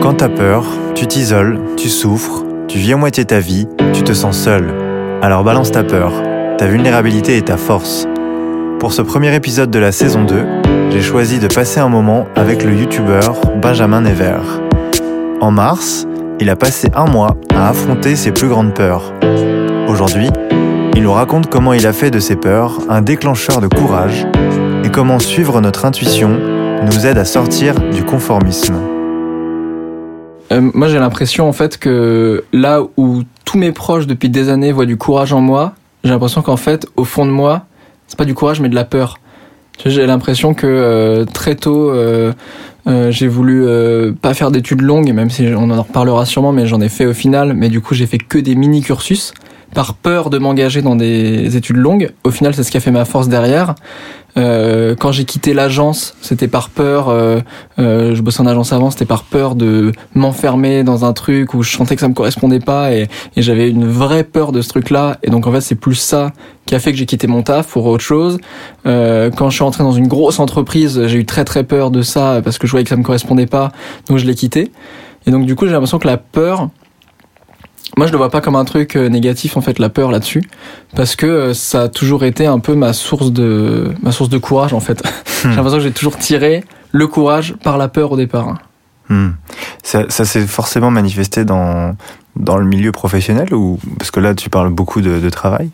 [0.00, 0.64] Quand t'as peur,
[0.94, 4.72] tu t'isoles, tu souffres, tu vis à moitié ta vie, tu te sens seul.
[5.20, 6.12] Alors balance ta peur,
[6.56, 8.08] ta vulnérabilité et ta force.
[8.78, 10.46] Pour ce premier épisode de la saison 2,
[10.90, 14.38] j'ai choisi de passer un moment avec le youtubeur Benjamin Never.
[15.42, 16.06] En mars,
[16.40, 19.12] il a passé un mois à affronter ses plus grandes peurs.
[19.86, 20.30] Aujourd'hui,
[20.96, 24.26] il nous raconte comment il a fait de ses peurs un déclencheur de courage
[24.82, 26.38] et comment suivre notre intuition
[26.86, 28.99] nous aide à sortir du conformisme.
[30.52, 34.72] Euh, moi, j'ai l'impression en fait que là où tous mes proches depuis des années
[34.72, 37.66] voient du courage en moi, j'ai l'impression qu'en fait, au fond de moi,
[38.06, 39.18] c'est pas du courage mais de la peur.
[39.84, 42.32] J'ai l'impression que euh, très tôt, euh,
[43.10, 43.64] j'ai voulu
[44.20, 47.14] pas faire d'études longues, même si on en reparlera sûrement, mais j'en ai fait au
[47.14, 47.54] final.
[47.54, 49.32] Mais du coup, j'ai fait que des mini cursus
[49.74, 52.10] par peur de m'engager dans des études longues.
[52.24, 53.74] Au final, c'est ce qui a fait ma force derrière.
[54.36, 57.08] Euh, quand j'ai quitté l'agence, c'était par peur.
[57.08, 57.40] Euh,
[57.78, 61.62] euh, je bossais en agence avant, c'était par peur de m'enfermer dans un truc où
[61.62, 64.68] je sentais que ça me correspondait pas et, et j'avais une vraie peur de ce
[64.68, 65.18] truc-là.
[65.22, 66.32] Et donc en fait, c'est plus ça
[66.66, 68.38] qui a fait que j'ai quitté mon taf pour autre chose.
[68.86, 72.02] Euh, quand je suis entré dans une grosse entreprise, j'ai eu très très peur de
[72.02, 73.72] ça parce que je voyais que ça me correspondait pas,
[74.08, 74.70] donc je l'ai quitté.
[75.26, 76.68] Et donc du coup, j'ai l'impression que la peur,
[77.96, 80.42] moi, je le vois pas comme un truc euh, négatif en fait, la peur là-dessus,
[80.94, 84.38] parce que euh, ça a toujours été un peu ma source de ma source de
[84.38, 85.02] courage en fait.
[85.42, 85.56] j'ai hmm.
[85.56, 88.58] l'impression que j'ai toujours tiré le courage par la peur au départ.
[89.08, 89.30] Hmm.
[89.82, 91.96] Ça, ça s'est forcément manifesté dans
[92.36, 95.70] dans le milieu professionnel ou parce que là tu parles beaucoup de, de travail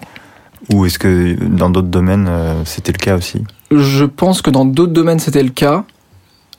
[0.72, 3.44] ou est-ce que dans d'autres domaines euh, c'était le cas aussi?
[3.70, 5.84] Je pense que dans d'autres domaines c'était le cas.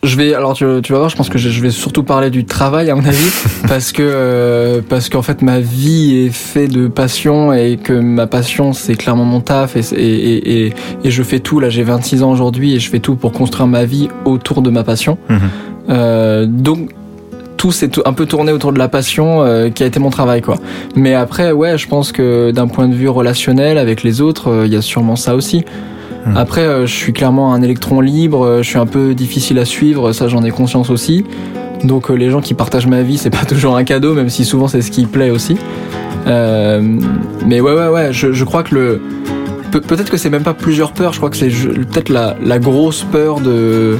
[0.03, 2.45] Je vais alors tu, tu, vas voir, je pense que je vais surtout parler du
[2.45, 3.31] travail à mon avis
[3.67, 8.27] parce que euh, parce qu'en fait ma vie est faite de passion et que ma
[8.27, 12.21] passion c'est clairement mon taf et, et, et, et je fais tout là j'ai 26
[12.21, 15.17] ans aujourd'hui et je fais tout pour construire ma vie autour de ma passion.
[15.29, 15.39] Mhm.
[15.89, 16.91] Euh, donc
[17.57, 20.41] tout s'est un peu tourné autour de la passion euh, qui a été mon travail
[20.41, 20.57] quoi.
[20.95, 24.67] Mais après ouais, je pense que d'un point de vue relationnel avec les autres, euh,
[24.67, 25.65] il y a sûrement ça aussi.
[26.25, 26.37] Hmm.
[26.37, 29.65] Après, euh, je suis clairement un électron libre, euh, je suis un peu difficile à
[29.65, 31.25] suivre, ça j'en ai conscience aussi.
[31.83, 34.45] Donc euh, les gens qui partagent ma vie, c'est pas toujours un cadeau, même si
[34.45, 35.57] souvent c'est ce qui plaît aussi.
[36.25, 39.01] mais ouais, ouais, ouais, je, crois que le...
[39.71, 43.39] peut-être que c'est même pas plusieurs peurs, je crois que c'est peut-être la grosse peur
[43.39, 43.97] de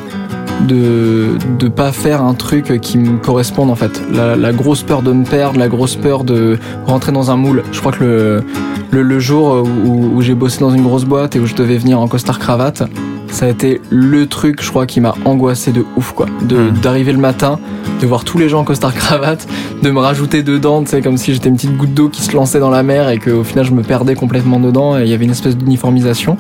[0.68, 4.02] de de pas faire un truc qui me corresponde en fait.
[4.12, 7.64] La, la, grosse peur de me perdre, la grosse peur de rentrer dans un moule.
[7.72, 8.44] Je crois que le
[8.92, 11.78] le, le jour où, où j'ai bossé dans une grosse boîte et où je devais
[11.78, 12.84] venir en costard cravate,
[13.30, 16.28] ça a été le truc, je crois, qui m'a angoissé de ouf quoi.
[16.48, 16.74] De hmm.
[16.82, 17.60] d'arriver le matin,
[18.02, 19.48] de voir tous les gens en costard cravate,
[19.82, 22.34] de me rajouter dedans, tu sais, comme si j'étais une petite goutte d'eau qui se
[22.34, 25.14] lançait dans la mer et qu'au final je me perdais complètement dedans et il y
[25.14, 26.38] avait une espèce d'uniformisation.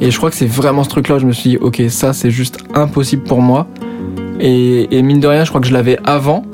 [0.00, 2.30] Et je crois que c'est vraiment ce truc-là, je me suis dit, ok, ça c'est
[2.30, 3.66] juste impossible pour moi.
[4.40, 6.44] Et, mine de rien, je crois que je l'avais avant.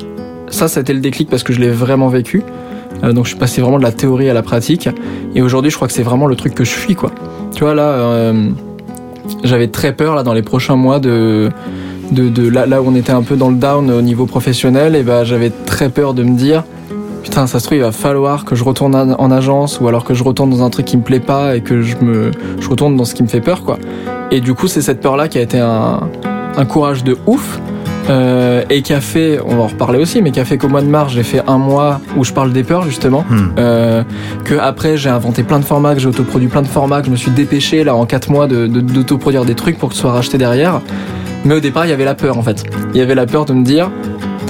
[0.49, 2.43] Ça, ça a été le déclic parce que je l'ai vraiment vécu.
[3.03, 4.89] Euh, donc je suis passé vraiment de la théorie à la pratique.
[5.35, 7.11] Et aujourd'hui, je crois que c'est vraiment le truc que je suis, quoi.
[7.55, 8.51] Tu vois, là, euh,
[9.43, 11.51] j'avais très peur, là, dans les prochains mois de...
[12.13, 14.95] De, de là, là où on était un peu dans le down au niveau professionnel,
[14.95, 16.63] et ben j'avais très peur de me dire
[17.25, 20.15] putain, ça se trouve, il va falloir que je retourne en agence ou alors que
[20.15, 22.31] je retourne dans un truc qui me plaît pas et que je me,
[22.61, 23.79] je retourne dans ce qui me fait peur, quoi.
[24.31, 26.01] Et du coup, c'est cette peur-là qui a été un,
[26.57, 27.61] un courage de ouf.
[28.11, 30.69] Euh, et qui a fait, on va en reparler aussi, mais qui a fait qu'au
[30.69, 33.25] mois de mars, j'ai fait un mois où je parle des peurs justement.
[33.31, 33.55] Hmm.
[33.59, 34.05] Euh,
[34.45, 37.11] que après, j'ai inventé plein de formats, que j'ai autoproduit plein de formats, que je
[37.11, 40.13] me suis dépêché là en 4 mois de, d'autoproduire des trucs pour que ce soit
[40.13, 40.83] racheté derrière.
[41.47, 42.65] Mais au départ, il y avait la peur en fait.
[42.93, 43.91] Il y avait la peur de me dire,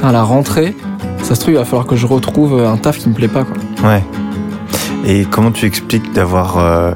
[0.03, 0.75] à la rentrée,
[1.25, 3.45] ça se trouve, il va falloir que je retrouve un taf qui me plaît pas.
[3.45, 3.57] Quoi.
[3.91, 4.05] Ouais.
[5.07, 6.93] Et comment tu expliques d'avoir euh,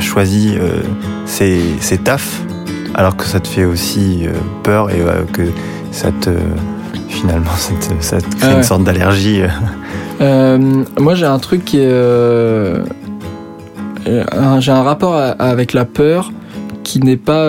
[0.00, 0.82] choisi euh,
[1.24, 2.42] ces, ces tafs
[2.96, 4.32] alors que ça te fait aussi euh,
[4.62, 4.98] peur et
[5.32, 5.42] que
[5.90, 6.30] ça te
[7.08, 9.42] finalement ça te, ça te crée ah une sorte d'allergie
[10.20, 11.90] Moi j'ai un truc qui est
[14.06, 16.32] j'ai un rapport avec la peur
[16.82, 17.46] qui n'est pas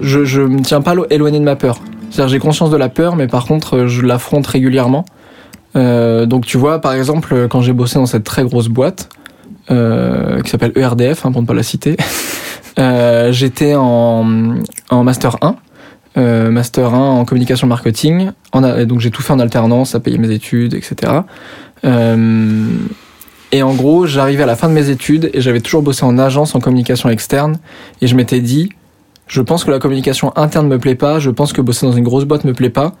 [0.00, 1.80] je je me tiens pas éloigné de ma peur
[2.16, 5.04] c'est-à-dire j'ai conscience de la peur, mais par contre je l'affronte régulièrement.
[5.76, 9.10] Euh, donc tu vois, par exemple, quand j'ai bossé dans cette très grosse boîte
[9.70, 11.98] euh, qui s'appelle ERDF, hein, pour ne pas la citer,
[12.78, 14.24] euh, j'étais en,
[14.90, 15.56] master 1.
[16.16, 18.30] Euh, master 1 en communication marketing.
[18.52, 21.12] En donc j'ai tout fait en alternance, à payer mes études, etc.
[21.84, 22.66] Euh,
[23.52, 26.18] et en gros, j'arrivais à la fin de mes études et j'avais toujours bossé en
[26.18, 27.58] agence en communication externe.
[28.00, 28.70] Et je m'étais dit,
[29.26, 32.04] je pense que la communication interne me plaît pas, je pense que bosser dans une
[32.04, 32.92] grosse boîte me plaît pas,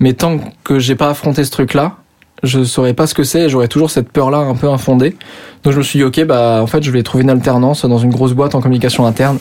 [0.00, 1.96] mais tant que j'ai pas affronté ce truc-là,
[2.42, 5.16] je saurais pas ce que c'est et j'aurais toujours cette peur-là un peu infondée.
[5.62, 7.98] Donc je me suis dit, ok, bah en fait, je vais trouver une alternance dans
[7.98, 9.38] une grosse boîte en communication interne.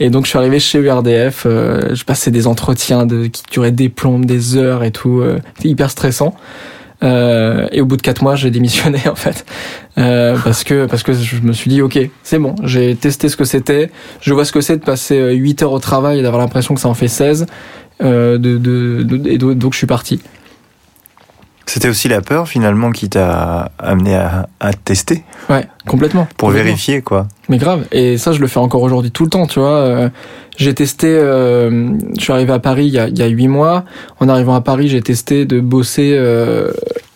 [0.00, 3.72] Et donc je suis arrivé chez URDF, euh, je passais des entretiens de, qui duraient
[3.72, 6.34] des plombes, des heures et tout, euh, hyper stressant.
[7.04, 9.44] Euh, et au bout de quatre mois, j'ai démissionné en fait,
[9.98, 13.36] euh, parce que parce que je me suis dit ok, c'est bon, j'ai testé ce
[13.36, 13.90] que c'était,
[14.20, 16.80] je vois ce que c'est de passer 8 heures au travail et d'avoir l'impression que
[16.80, 17.46] ça en fait 16,
[18.02, 20.20] euh, de, de, de, et donc je suis parti.
[21.66, 25.24] C'était aussi la peur finalement qui t'a amené à, à, tester.
[25.48, 26.26] Ouais, complètement.
[26.36, 26.64] Pour complètement.
[26.64, 27.26] vérifier quoi.
[27.48, 27.86] Mais grave.
[27.90, 29.78] Et ça, je le fais encore aujourd'hui tout le temps, tu vois.
[29.78, 30.08] Euh,
[30.56, 33.84] j'ai testé, euh, je suis arrivé à Paris il y a, 8 mois.
[34.20, 36.12] En arrivant à Paris, j'ai testé de bosser.
[36.14, 36.70] Euh,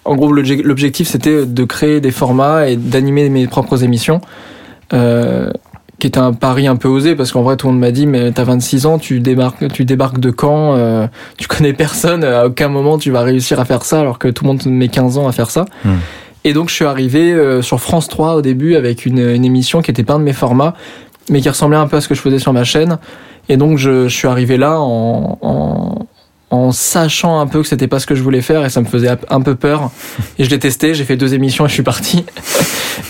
[0.05, 4.21] en gros, l'objectif, c'était de créer des formats et d'animer mes propres émissions.
[4.93, 5.53] Euh,
[5.99, 8.07] qui était un pari un peu osé parce qu'en vrai tout le monde m'a dit
[8.07, 11.07] mais t'as 26 ans tu débarques tu débarques de Caen euh,
[11.37, 14.45] tu connais personne à aucun moment tu vas réussir à faire ça alors que tout
[14.45, 15.97] le monde met 15 ans à faire ça Hmm.
[16.45, 19.83] et donc je suis arrivé euh, sur France 3 au début avec une, une émission
[19.83, 20.75] qui était pas un de mes formats
[21.31, 22.99] mais qui ressemblait un peu à ce que je faisais sur ma chaîne
[23.49, 25.95] et donc je, je suis arrivé là en, en
[26.51, 28.87] en sachant un peu que c'était pas ce que je voulais faire et ça me
[28.87, 29.91] faisait un peu peur.
[30.39, 32.25] Et je l'ai testé j'ai fait deux émissions et je suis parti.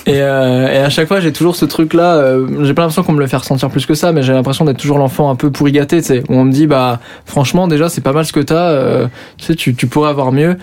[0.06, 3.02] Et, euh, et à chaque fois j'ai toujours ce truc là euh, j'ai pas l'impression
[3.02, 5.34] qu'on me le fait ressentir plus que ça mais j'ai l'impression d'être toujours l'enfant un
[5.34, 8.32] peu pourri gâté tu sais on me dit bah franchement déjà c'est pas mal ce
[8.32, 9.06] que t'as euh,
[9.36, 10.56] tu sais tu, tu pourrais avoir mieux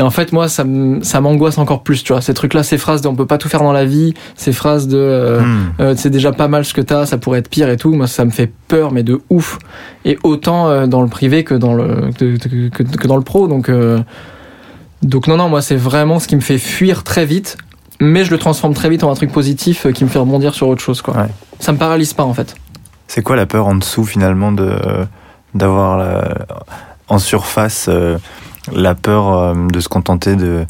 [0.00, 0.64] et en fait, moi, ça,
[1.02, 2.22] ça m'angoisse encore plus, tu vois.
[2.22, 4.88] Ces trucs-là, ces phrases de on peut pas tout faire dans la vie, ces phrases
[4.88, 5.72] de euh, Hmm.
[5.78, 7.92] euh, c'est déjà pas mal ce que t'as, ça pourrait être pire et tout.
[7.92, 9.58] Moi, ça me fait peur, mais de ouf.
[10.06, 13.46] Et autant euh, dans le privé que dans le que, que, que dans le pro.
[13.46, 13.70] Donc,
[15.02, 17.58] donc non, non, moi, c'est vraiment ce qui me fait fuir très vite,
[18.00, 20.66] mais je le transforme très vite en un truc positif qui me fait rebondir sur
[20.68, 21.14] autre chose, quoi.
[21.14, 21.28] Ouais.
[21.58, 22.54] Ça me paralyse pas, en fait.
[23.06, 24.72] C'est quoi la peur en dessous finalement de
[25.54, 26.24] d'avoir
[27.08, 28.16] en surface euh,
[28.74, 30.64] la peur euh, de se contenter de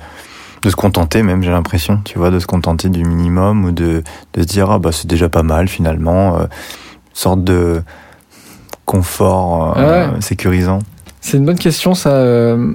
[0.62, 4.02] de se contenter même j'ai l'impression tu vois de se contenter du minimum ou de
[4.34, 6.44] de se dire ah bah c'est déjà pas mal finalement euh,
[7.14, 7.82] sorte de
[8.84, 10.20] confort euh, Ouais.
[10.20, 10.80] sécurisant
[11.20, 12.10] C'est une bonne question, ça.
[12.10, 12.74] euh,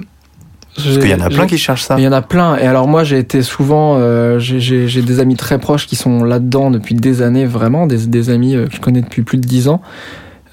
[0.76, 2.56] parce qu'il y en a plein qui cherchent ça Il y en a plein.
[2.58, 6.70] Et alors moi, j'ai été souvent, euh, j'ai- des amis très proches qui sont là-dedans
[6.70, 9.80] depuis des années, vraiment, des, des amis que je connais depuis plus de dix ans.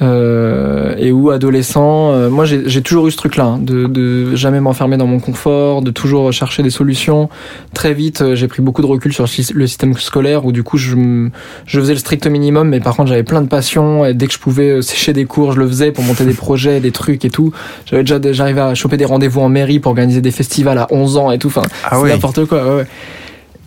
[0.03, 4.59] Euh, et où adolescent, euh, moi j'ai toujours eu ce truc-là, hein, de, de jamais
[4.59, 7.29] m'enfermer dans mon confort, de toujours chercher des solutions.
[7.73, 10.51] Très vite, euh, j'ai pris beaucoup de recul sur le sy- le système scolaire où
[10.51, 11.29] du coup je,
[11.65, 14.33] je faisais le strict minimum, mais par contre j'avais plein de passion et dès que
[14.33, 17.23] je pouvais euh, sécher des cours, je le faisais pour monter des projets, des trucs
[17.25, 17.53] et tout.
[17.85, 21.17] J'avais déjà j'arrivais à choper des rendez-vous en mairie pour organiser des festivals à 11
[21.17, 21.47] ans et tout.
[21.47, 22.63] Enfin, ah c'est oui n'importe quoi.
[22.67, 22.87] Ouais, ouais.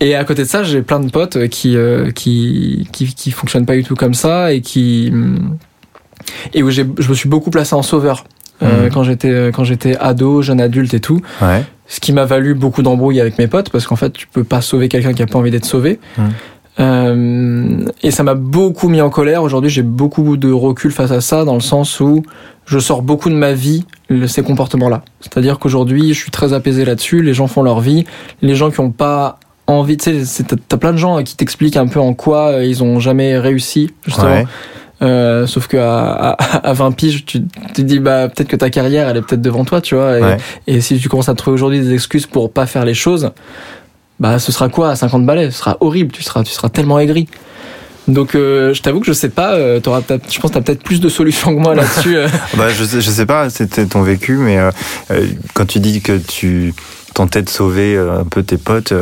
[0.01, 3.31] Et à côté de ça, j'ai plein de potes euh, qui, euh, qui, qui, qui
[3.31, 5.57] fonctionnent pas du tout comme ça et qui, hum,
[6.55, 8.25] et où j'ai, je me suis beaucoup placé en sauveur.
[8.63, 8.91] Euh, Mhm.
[8.91, 12.55] quand j'étais euh, quand j'étais ado, jeune adulte et tout, ouais ce qui m'a valu
[12.55, 15.27] beaucoup d'embrouilles avec mes potes parce qu'en fait tu peux pas sauver quelqu'un qui a
[15.27, 16.01] pas envie d'être sauvé.
[16.19, 16.25] Mhm.
[16.91, 19.43] Euh, et ça m'a beaucoup mis en colère.
[19.43, 22.23] Aujourd'hui, j'ai beaucoup de recul face à ça, dans le sens où
[22.67, 23.85] je sors beaucoup de ma vie
[24.27, 25.03] ces comportements-là.
[25.21, 27.23] C'est-à-dire qu'aujourd'hui, je suis très apaisé là-dessus.
[27.23, 28.05] Les gens font leur vie.
[28.43, 31.87] Les gens qui ont pas envie, tu sais, t'as- plein de gens qui t'expliquent un
[31.89, 34.29] peu en quoi euh, ils ont jamais réussi, justement.
[34.29, 34.47] ouais
[35.03, 37.43] Euh, sauf que à, à, à 20 piges, tu
[37.75, 40.19] te dis bah peut-être que ta carrière elle est peut-être devant toi, tu vois.
[40.19, 40.37] Et, Ouais.
[40.67, 43.31] et si tu commences à trouver aujourd'hui des excuses pour pas faire les choses,
[44.21, 44.91] bah ce sera quoi?
[44.91, 46.13] à 50 balais Ce sera horrible.
[46.13, 47.29] Tu seras tu seras tellement aigri.
[48.09, 49.55] Donc euh, je t'avoue que je sais pas.
[49.55, 52.17] Euh, je pense que t'as peut-être plus de solutions que moi là-dessus.
[52.17, 52.29] euh.
[52.57, 54.59] Bah, je, sais, je sais pas, c'était ton vécu, mais
[55.55, 56.73] quand tu dis que tu
[57.15, 58.93] tentais de sauver un peu tes potes,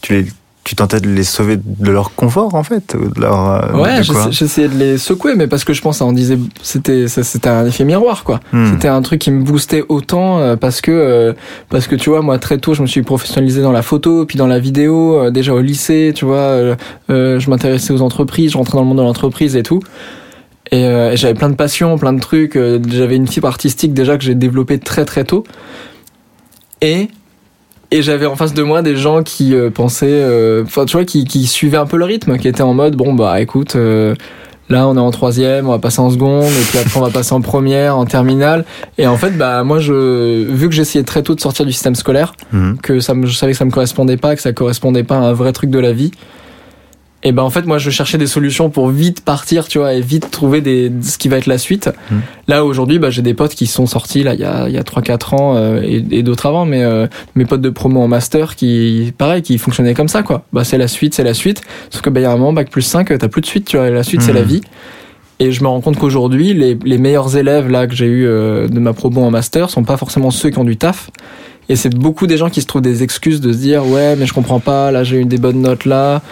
[0.00, 0.26] tu les,
[0.66, 3.74] tu tentais de les sauver de leur confort en fait, de leur.
[3.74, 7.48] euh, ouais, j'essayais de les secouer, mais parce que je pense, en disait, c'était, c'était
[7.48, 8.40] un effet miroir, quoi.
[8.52, 8.72] Hmm.
[8.72, 11.32] C'était un truc qui me boostait autant euh, parce que euh,
[11.70, 14.36] parce que tu vois moi très tôt je me suis professionnalisé dans la photo puis
[14.38, 16.76] dans la vidéo déjà au lycée tu vois
[17.08, 19.80] je m'intéressais aux entreprises je rentrais dans le monde de l'entreprise et tout
[20.72, 23.94] et, euh, et j'avais plein de passions plein de trucs euh, j'avais une fibre artistique
[23.94, 25.44] déjà que j'ai développée très très tôt
[26.80, 27.08] et
[27.90, 31.04] et j'avais en face de moi des gens qui euh, pensaient euh, enfin tu vois
[31.04, 34.14] qui, qui suivaient un peu le rythme qui étaient en mode bon bah écoute euh,
[34.68, 37.10] Là, on est en troisième, on va passer en seconde, et puis après, on va
[37.10, 38.64] passer en première, en terminale.
[38.98, 41.94] Et en fait, bah, moi, je, vu que j'essayais très tôt de sortir du système
[41.94, 42.78] scolaire, Mhm.
[42.82, 45.20] que ça me, je savais que ça me correspondait pas, que ça correspondait pas à
[45.20, 46.10] un vrai truc de la vie.
[47.26, 50.00] Et ben en fait moi je cherchais des solutions pour vite partir tu vois et
[50.00, 51.90] vite trouver des ce qui va être la suite.
[52.08, 52.20] Mhm.
[52.46, 54.78] Là aujourd'hui bah, j'ai des potes qui sont sortis là il y a il y
[54.78, 58.00] a trois quatre ans euh, et, et d'autres avant mais euh, mes potes de promo
[58.00, 60.44] en master qui pareil qui fonctionnaient comme ça quoi.
[60.52, 62.52] Bah c'est la suite c'est la suite sauf que bah il y a un moment
[62.52, 64.60] bac plus 5 t'as plus de suite tu vois et la suite c'est la vie.
[65.38, 68.68] Et je me rends compte qu'aujourd'hui, les, les meilleurs élèves là que j'ai eu euh,
[68.68, 71.10] de ma promo en master sont pas forcément ceux qui ont du taf.
[71.68, 74.24] Et c'est beaucoup des gens qui se trouvent des excuses de se dire ouais mais
[74.24, 76.22] je comprends pas, là j'ai eu des bonnes notes là,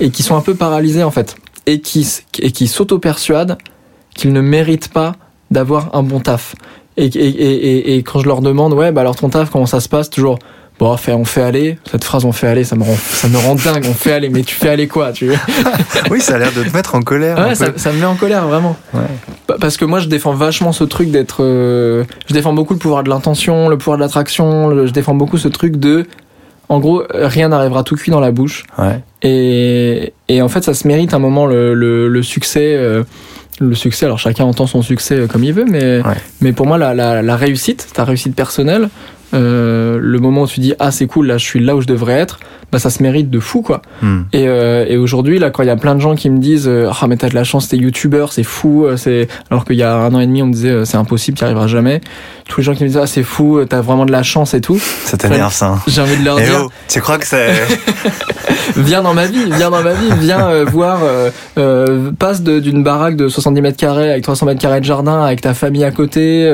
[0.00, 1.36] et qui sont un peu paralysés en fait,
[1.66, 2.06] et qui,
[2.40, 3.58] et qui s'auto-persuadent
[4.14, 5.14] qu'ils ne méritent pas
[5.50, 6.54] d'avoir un bon taf.
[6.96, 9.80] Et, et, et, et, quand je leur demande ouais bah alors ton taf comment ça
[9.80, 10.38] se passe toujours
[10.78, 13.36] bon fait on fait aller cette phrase on fait aller ça me rend ça me
[13.36, 15.32] rend dingue on fait aller mais tu fais aller quoi tu
[16.10, 18.14] oui ça a l'air de te mettre en colère ouais ça, ça, me met en
[18.14, 19.56] colère vraiment ouais.
[19.60, 23.02] parce que moi je défends vachement ce truc d'être euh, je défends beaucoup le pouvoir
[23.02, 26.06] de l'intention le pouvoir de l'attraction je défends beaucoup ce truc de
[26.68, 29.00] en gros rien n'arrivera tout cuit dans la bouche ouais.
[29.22, 33.04] et, et en fait ça se mérite un moment le, le, le succès euh,
[33.60, 36.16] le succès, alors chacun entend son succès comme il veut, mais, ouais.
[36.40, 38.88] mais pour moi, la, la, la, réussite, ta réussite personnelle,
[39.32, 41.86] euh, le moment où tu dis ah c'est cool là je suis là où je
[41.86, 42.38] devrais être
[42.74, 43.80] bah ça se mérite de fou quoi.
[44.02, 44.20] Mm.
[44.32, 46.68] et, euh, et aujourd'hui là quand il y a plein de gens qui me disent
[46.68, 49.94] ah mais t'as de la chance t'es youtubeur c'est fou c'est alors qu'il y a
[49.96, 52.00] un an et demi on me disait c'est impossible tu arriveras jamais
[52.48, 54.60] tous les gens qui me disent ah c'est fou t'as vraiment de la chance et
[54.60, 56.62] tout ça t'énerve ça j'ai envie de leur Eh dire.
[56.66, 57.52] oh, tu crois que c'est
[58.76, 60.98] viens dans ma vie viens dans ma vie viens euh, voir
[61.58, 65.40] euh, passe d'une baraque de 70 mètres carrés avec 300 mètres carrés de jardin avec
[65.40, 66.50] ta famille à côté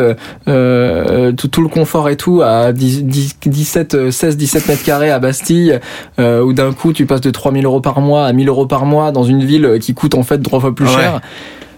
[0.47, 5.19] tout, tout le confort et tout à 10, 10, 17, 16, 17 mètres carrés à
[5.19, 5.79] Bastille,
[6.19, 8.85] euh, où d'un coup tu passes de 3000 euros par mois à 1000 euros par
[8.87, 10.93] mois dans une ville qui coûte en fait trois fois plus Ouais.
[10.95, 11.21] cher.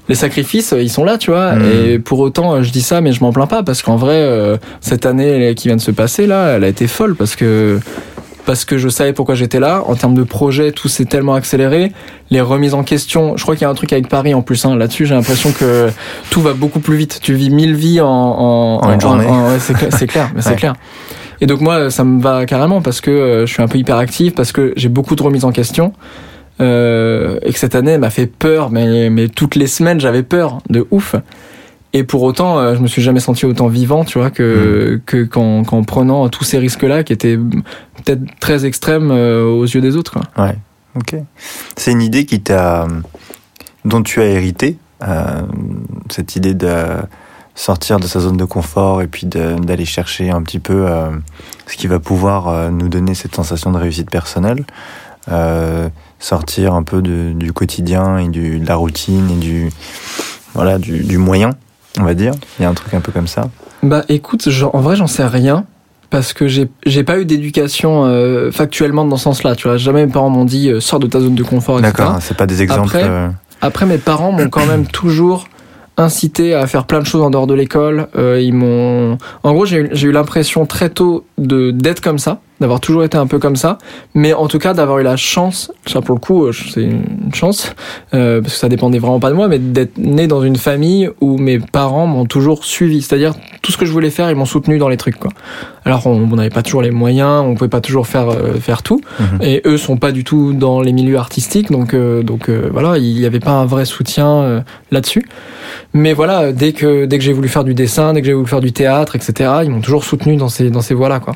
[0.08, 1.52] Les sacrifices, ils sont là, tu vois.
[1.52, 1.64] Mhm.
[1.86, 4.56] Et pour autant, je dis ça, mais je m'en plains pas parce qu'en vrai, euh,
[4.80, 7.78] cette année qui vient de se passer là, elle a été folle parce que
[8.44, 9.84] parce que je savais pourquoi j'étais là.
[9.86, 11.92] En termes de projet, tout s'est tellement accéléré.
[12.30, 14.64] Les remises en question, je crois qu'il y a un truc avec Paris en plus.
[14.64, 14.74] Hein.
[14.74, 15.88] Là-dessus, j'ai l'impression que
[16.30, 17.20] tout va beaucoup plus vite.
[17.22, 19.24] Tu vis mille vies en, en, En une journée.
[19.24, 20.56] ouais, c'est clair, c'est clair, mais c'est Ouais.
[20.56, 20.74] clair.
[21.42, 24.34] Et donc moi, ça me va carrément parce que euh, je suis un peu hyperactif,
[24.34, 25.92] parce que j'ai beaucoup de remises en question.
[26.60, 30.62] Euh, et que cette année m'a fait peur, mais, mais toutes les semaines j'avais peur
[30.70, 31.16] de ouf.
[31.92, 35.24] Et pour autant, euh, je me suis jamais senti autant vivant, tu vois, que, que
[35.24, 40.12] qu'en, qu'en prenant tous ces risques-là qui étaient peut-être très extrêmes aux yeux des autres.
[40.12, 40.22] Quoi.
[40.42, 40.56] Ouais,
[40.94, 41.16] ok.
[41.76, 42.86] C'est une idée qui t'a,
[43.84, 45.42] dont tu as hérité, euh,
[46.10, 46.68] cette idée de
[47.54, 51.10] sortir de sa zone de confort et puis d'aller chercher un petit peu euh,
[51.66, 54.64] ce qui va pouvoir euh, nous donner cette sensation de réussite personnelle,
[55.30, 59.70] euh, sortir un peu de- du quotidien et du, de la routine et du,
[60.54, 61.50] voilà, du, du moyen,
[62.00, 62.32] on va dire.
[62.58, 63.50] Il y a un truc un peu comme ça.
[63.82, 65.64] Bah écoute, genre, en vrai j'en sais rien.
[66.10, 68.04] Parce que j'ai j'ai pas eu d'éducation
[68.52, 69.78] factuellement dans ce sens-là, tu vois.
[69.78, 71.80] Jamais mes parents m'ont dit sors de ta zone de confort.
[71.80, 72.94] D'accord, c'est pas des exemples.
[72.98, 73.30] Après,
[73.62, 75.48] Après, mes parents m'ont quand même toujours
[75.96, 78.08] incité à faire plein de choses en dehors de l'école.
[78.16, 82.18] Euh, ils m'ont, en gros, j'ai eu, j'ai eu l'impression très tôt de d'être comme
[82.18, 83.78] ça, d'avoir toujours été un peu comme ça,
[84.14, 87.34] mais en tout cas d'avoir eu la chance, ça pour le coup, euh, c'est une
[87.34, 87.74] chance,
[88.14, 91.10] euh, parce que ça dépendait vraiment pas de moi, mais d'être né dans une famille
[91.20, 94.46] où mes parents m'ont toujours suivi, c'est-à-dire tout ce que je voulais faire, ils m'ont
[94.46, 95.30] soutenu dans les trucs, quoi.
[95.84, 99.00] Alors on n'avait pas toujours les moyens, on pouvait pas toujours faire euh, faire tout,
[99.18, 99.42] mhm.
[99.42, 102.98] et eux sont pas du tout dans les milieux artistiques donc euh, donc euh, voilà
[102.98, 105.26] il y avait pas un vrai soutien euh, là-dessus.
[105.92, 108.48] Mais voilà dès que dès que j'ai voulu faire du dessin dès que j'ai voulu
[108.48, 111.34] faire du théâtre etc ils m'ont toujours soutenu dans ces dans ces voies là quoi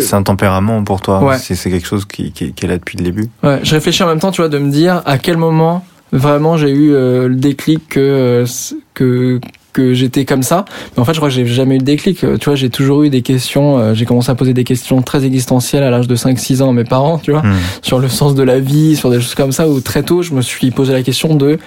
[0.00, 1.22] C'est un- tempérament pour toi.
[1.22, 1.36] Ouais.
[1.38, 3.28] C'est quelque chose qui, qui, qui est là depuis le début.
[3.42, 6.56] ouais, je réfléchis en même temps tu vois de me dire à quel moment vraiment
[6.56, 8.46] j'ai eu euh, le déclic que euh,
[8.94, 9.40] que
[9.72, 10.64] que j'étais comme ça
[10.96, 12.70] mais en fait je crois que j'ai jamais eu de déclic Euh, tu vois j'ai
[12.70, 16.08] toujours eu des questions euh, j'ai commencé à poser des questions très existentielles à l'âge
[16.08, 17.54] de 5 6 ans à mes parents tu vois Mhm.
[17.82, 20.32] sur le sens de la vie, sur des choses comme ça, où très tôt, je
[20.34, 21.58] me suis posé la question de,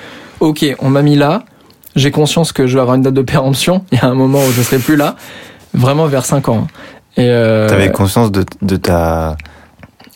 [0.41, 1.45] ok, on m'a mis là,
[1.95, 4.39] j'ai conscience que je vais avoir une date de péremption, il y a un moment
[4.45, 5.15] où je serai plus là,
[5.73, 6.67] vraiment vers 5 ans.
[7.17, 9.35] Et euh, T'avais conscience de, de ta.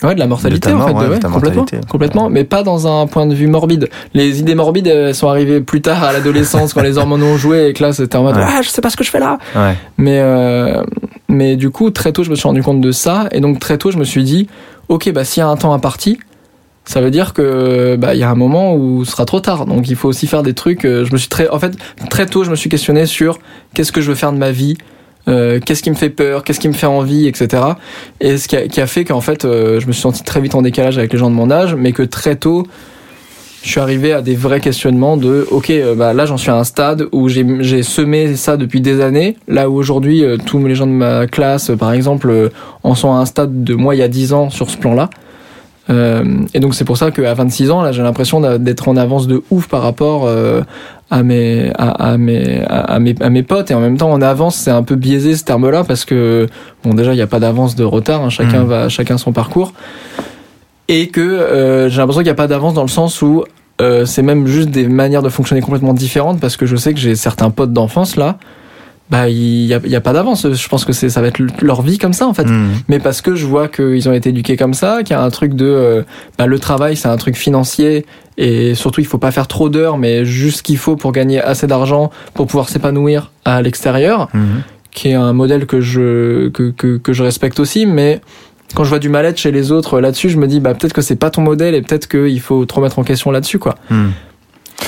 [0.04, 2.44] ouais, de la mortalité de en fait, mort, ouais, de- de ta complètement, complètement, mais
[2.44, 3.90] pas dans un point de vue morbide.
[4.16, 7.68] Les idées morbides elles sont arrivées plus tard à l'adolescence quand les hormones ont joué
[7.68, 8.44] et que là c'était en mode Ouais.
[8.46, 9.38] ah je sais pas ce que je fais là.
[9.98, 10.82] Mais, euh,
[11.30, 13.28] mais du coup, très tôt, je me suis rendu compte de ça.
[13.32, 14.48] Et donc, très tôt, je me suis dit,
[14.88, 16.18] OK, bah, s'il y a un temps imparti,
[16.86, 19.66] ça veut dire que, bah, il y a un moment où ce sera trop tard.
[19.66, 20.86] Donc, il faut aussi faire des trucs.
[20.86, 21.74] euh, Je me suis très, en fait,
[22.10, 23.40] très tôt, je me suis questionné sur
[23.74, 24.78] qu'est-ce que je veux faire de ma vie?
[25.28, 27.64] Euh, qu'est-ce qui me fait peur, qu'est-ce qui me fait envie, etc.
[28.22, 30.42] Et ce qui a, qui a fait qu'en fait, euh, je me suis senti très
[30.42, 32.66] vite en décalage avec les gens de mon âge, mais que très tôt,
[33.64, 36.56] je suis arrivé à des vrais questionnements de ok euh, bah là j'en suis à
[36.56, 40.76] un stade où j'ai semé ça depuis des années là où aujourd'hui euh, tous les
[40.76, 42.52] gens de ma classe par exemple
[42.84, 44.94] en sont à un stade de moi il y a 10 ans sur ce plan
[44.94, 45.10] là
[45.90, 49.42] et donc c'est pour ça qu'à 26 ans là j'ai l'impression d'être en avance de
[49.52, 50.62] ouf par rapport euh,
[51.10, 53.72] à mes à, à mes à, à mes à mes potes.
[53.72, 56.48] Et en même temps en avance c'est un peu biaisé ce terme là parce que
[56.84, 58.68] bon déjà il n'y a pas d'avance de retard hein, chacun Mhm.
[58.68, 59.72] va chacun son parcours.
[60.90, 63.44] Et que euh, j'ai l'impression qu'il n'y a pas d'avance dans le sens où
[63.82, 67.00] euh, c'est même juste des manières de fonctionner complètement différentes parce que je sais que
[67.00, 68.38] j'ai certains potes d'enfance là
[69.10, 70.52] bah il y a, y a pas d'avance.
[70.52, 72.44] Je pense que c'est ça va être leur vie comme ça en fait.
[72.46, 72.72] Hmm.
[72.90, 75.30] Mais parce que je vois qu'ils ont été éduqués comme ça, qu'il y a un
[75.30, 76.04] truc de euh,
[76.38, 78.06] bah, le travail c'est un truc financier
[78.38, 81.42] et surtout il faut pas faire trop d'heures, mais juste ce qu'il faut pour gagner
[81.42, 84.62] assez d'argent pour pouvoir s'épanouir à l'extérieur, Mhm.
[84.92, 88.20] qui est un modèle que je que, que, que je respecte aussi, mais
[88.76, 91.02] quand je vois du mal-être chez les autres là-dessus, je me dis bah peut-être que
[91.02, 93.76] c'est pas ton modèle et peut-être qu'il faut te remettre en question là-dessus quoi.
[93.90, 94.10] Hmm.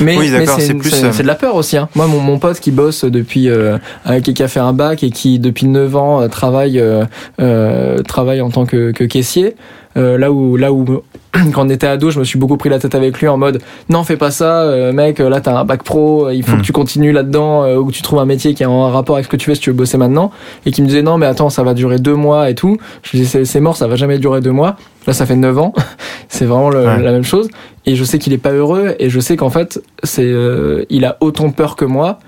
[0.01, 1.75] Mais, Oui, c'est plus, euh, c'est de la peur aussi.
[1.75, 1.89] Hein.
[1.96, 3.77] Moi, mon, mon pote qui bosse depuis, euh,
[4.08, 8.41] euh, qui a fait un bac et qui depuis 9 ans euh, travaille, euh, travaille
[8.41, 9.55] en tant que, que caissier.
[9.98, 10.86] Euh, là où, là où,
[11.53, 13.62] quand on était ado, je me suis beaucoup pris la tête avec lui en mode,
[13.89, 15.19] non, fais pas ça, euh, mec.
[15.19, 16.60] Là, t'as un bac pro, euh, il faut Mm.
[16.62, 19.15] que tu continues là-dedans, euh, ou que tu trouves un métier qui est en rapport
[19.15, 20.31] avec ce que tu fais si tu veux bosser maintenant.
[20.65, 22.77] Et qui me disait, non, mais attends, ça va durer deux mois et tout.
[23.03, 24.75] Je lui disais, c'est- mort, ça va jamais durer deux mois.
[25.08, 25.74] Là, ça fait 9 ans.
[26.29, 27.01] c'est vraiment le- Ouais.
[27.01, 27.50] la même chose.
[27.86, 31.05] Et je sais qu'il est pas heureux et je sais qu'en fait, c'est, euh, il
[31.05, 32.19] a autant peur que moi.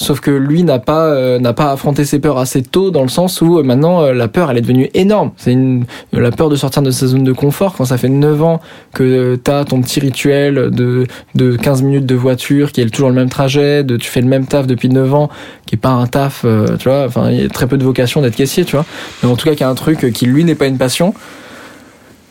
[0.00, 3.08] Sauf que lui n'a pas euh, n'a pas affronté ses peurs assez tôt dans le
[3.08, 5.32] sens où euh, maintenant euh, la peur elle est devenue énorme.
[5.36, 8.40] C'est une la peur de sortir de sa zone de confort quand ça fait 9
[8.44, 8.60] ans
[8.94, 13.16] que t'as ton petit rituel de de 15 minutes de voiture qui est toujours le
[13.16, 15.30] même trajet, de tu fais le même taf depuis 9 ans
[15.66, 17.82] qui est pas un taf, euh, tu vois, enfin il y a très peu de
[17.84, 18.84] vocation d'être caissier, tu vois.
[19.24, 21.12] Mais en tout cas qui a un truc qui lui n'est pas une passion.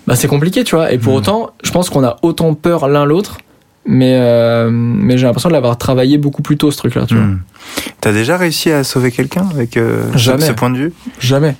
[0.08, 0.94] Bah c'est compliqué, tu vois.
[0.94, 1.20] Et pour Mhm.
[1.20, 3.40] autant, je pense qu'on a autant peur l'un l'autre
[3.88, 7.15] mais euh, mais j'ai l'impression de l'avoir travaillé beaucoup plus tôt ce truc là tu
[7.15, 7.39] Hmm.
[8.01, 10.46] T'as déjà réussi à sauver quelqu'un avec euh, ce- Jamais.
[10.46, 10.94] ce point de vue?
[11.20, 11.56] Jamais.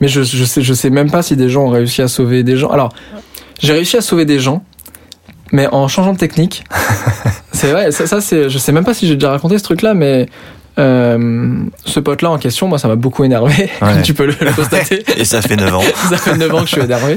[0.00, 2.42] Mais je, je sais je sais même pas si des gens ont réussi à sauver
[2.42, 2.70] des gens.
[2.70, 2.92] Alors
[3.60, 4.64] j'ai réussi à sauver des gens
[5.52, 6.64] mais en changeant de technique.
[7.52, 9.82] C'est vrai ça, ça c'est je sais même pas si j'ai déjà raconté ce truc
[9.82, 10.28] là mais
[10.80, 14.34] euh, ce pote là en question moi ça m'a beaucoup énervé comme tu peux le,
[14.40, 15.02] le constater.
[15.16, 15.82] Et ça fait 9 ans.
[16.10, 17.16] ça fait 9 ans que je suis énervé.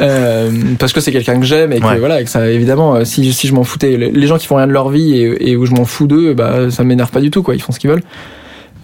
[0.00, 1.98] Euh, parce que c'est quelqu'un que j'aime et que Ouais.
[1.98, 4.56] voilà et que ça évidemment euh, si, si je m'en foutais les gens qui font
[4.56, 7.20] rien de leur vie et, et où je m'en fous d'eux bah ça m'énerve pas
[7.20, 7.54] du tout quoi.
[7.54, 8.02] Ils font ce qu'ils veulent.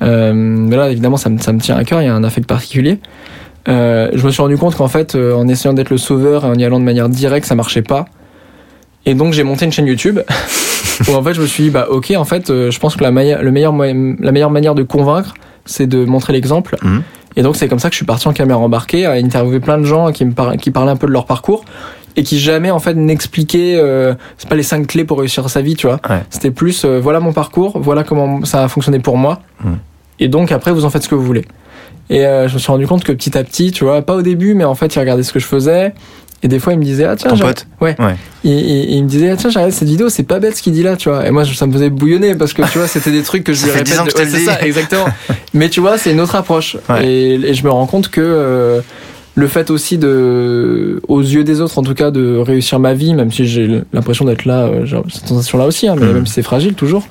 [0.02, 2.02] Euh, mais là évidemment ça me, ça me tient à cœur.
[2.02, 2.98] Il y a un affect particulier.
[3.68, 6.48] Euh, je me suis rendu compte qu'en fait euh, en essayant d'être le sauveur et
[6.48, 8.06] en y allant de manière directe ça marchait pas.
[9.06, 10.20] Et donc j'ai monté une chaîne YouTube
[11.08, 13.02] où en fait je me suis dit bah ok en fait euh, je pense que
[13.02, 15.34] la, meilleure- le meilleur la meilleure manière de convaincre
[15.64, 17.02] c'est de montrer l'exemple Mhm.
[17.36, 19.78] et donc c'est comme ça que je suis parti en caméra embarquée à interviewer plein
[19.78, 21.64] de gens qui me par- qui parlaient un peu de leur parcours
[22.18, 25.60] et qui jamais en fait n'expliquaient euh, c'est pas les cinq clés pour réussir sa
[25.60, 26.22] vie tu vois Ouais.
[26.30, 29.78] c'était plus euh, voilà mon parcours voilà comment ça a fonctionné pour moi Mhm.
[30.20, 31.44] et donc après vous en faites ce que vous voulez
[32.08, 34.22] et euh, je me suis rendu compte que petit à petit tu vois pas au
[34.22, 35.92] début mais en fait il regardait ce que je faisais
[36.42, 37.96] et des fois il me disait ah tiens Ton pote Ouais.
[37.98, 38.14] Ouais.
[38.44, 40.62] et, et- et il me disait, ah, tiens, regardé cette vidéo, c'est pas bête ce
[40.62, 41.26] qu'il dit là, tu vois.
[41.26, 43.64] Et moi, ça me faisait bouillonner parce que, tu vois, c'était des trucs que je
[43.64, 43.86] lui répète.
[43.86, 45.06] 10 ans que je te Ouais, c'est ça, exactement.
[45.54, 46.76] Mais tu vois, c'est une autre approche.
[46.88, 47.06] Ouais.
[47.06, 48.80] Et, et je me rends compte que euh,
[49.34, 53.14] le fait aussi de, aux yeux des autres, en tout cas, de réussir ma vie,
[53.14, 56.12] même si j'ai l'impression d'être là, euh, j'ai cette sensation-là aussi, hein, mais Mhm.
[56.14, 57.06] même si c'est fragile toujours.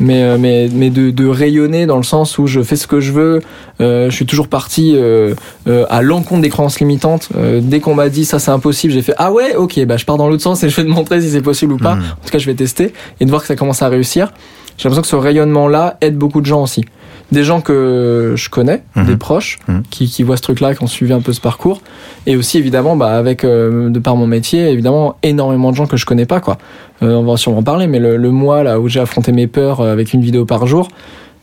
[0.00, 3.00] Mais, euh, mais, mais de, de rayonner dans le sens où je fais ce que
[3.00, 3.40] je veux,
[3.80, 5.34] euh, je suis toujours parti euh,
[5.68, 7.28] euh, à l'encontre des croyances limitantes.
[7.36, 10.04] Euh, dès qu'on m'a dit ça c'est impossible, j'ai fait ah ouais ok bah je
[10.04, 11.94] pars dans l'autre sens et je vais te montrer si c'est possible ou pas.
[11.94, 12.02] Mhm.
[12.02, 14.32] En tout cas je vais tester et de voir que ça commence à réussir.
[14.76, 16.84] J'ai l'impression que ce rayonnement là aide beaucoup de gens aussi.
[17.32, 19.06] Des gens que je connais, Mhm.
[19.06, 19.82] des proches Mhm.
[19.90, 21.80] qui, qui voient ce truc là, qui ont suivi un peu ce parcours
[22.26, 25.96] et aussi évidemment bah avec euh, de par mon métier évidemment énormément de gens que
[25.96, 26.58] je connais pas quoi.
[27.02, 29.46] Euh, on va sûrement en parler mais le, le mois là où j'ai affronté mes
[29.46, 30.88] peurs euh, avec une vidéo par jour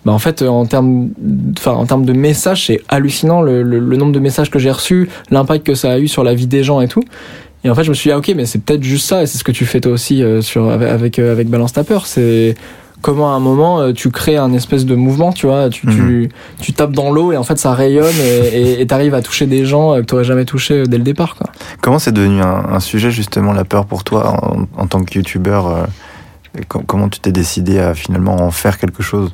[0.05, 1.09] bah en fait, euh, en termes,
[1.59, 4.71] enfin en termes de messages, c'est hallucinant le, le, le nombre de messages que j'ai
[4.71, 7.03] reçus, l'impact que ça a eu sur la vie des gens et tout.
[7.63, 9.27] Et en fait, je me suis dit ah, ok, mais c'est peut-être juste ça, et
[9.27, 11.83] c'est ce que tu fais toi aussi euh, sur avec avec, euh, avec Balance ta
[11.83, 12.55] peur, c'est
[13.01, 16.29] comment à un moment euh, tu crées un espèce de mouvement, tu vois, tu, tu,
[16.59, 18.13] tu tapes dans l'eau et en fait ça rayonne
[18.53, 21.35] et- t'arrives à toucher des gens euh, que t'aurais jamais touché euh, dès le départ,
[21.35, 21.47] quoi.
[21.81, 25.17] Comment c'est devenu un, un sujet justement la peur pour toi en, en tant que
[25.17, 25.83] youtubeur euh,
[26.67, 29.33] Comment tu t'es décidé à finalement en faire quelque chose?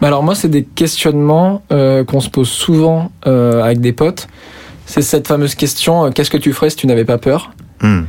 [0.00, 4.28] Bah alors moi, c'est des questionnements euh, qu'on se pose souvent euh, avec des potes.
[4.86, 7.50] C'est cette fameuse question qu'est-ce que tu ferais si tu n'avais pas peur?
[7.82, 8.04] Hmm.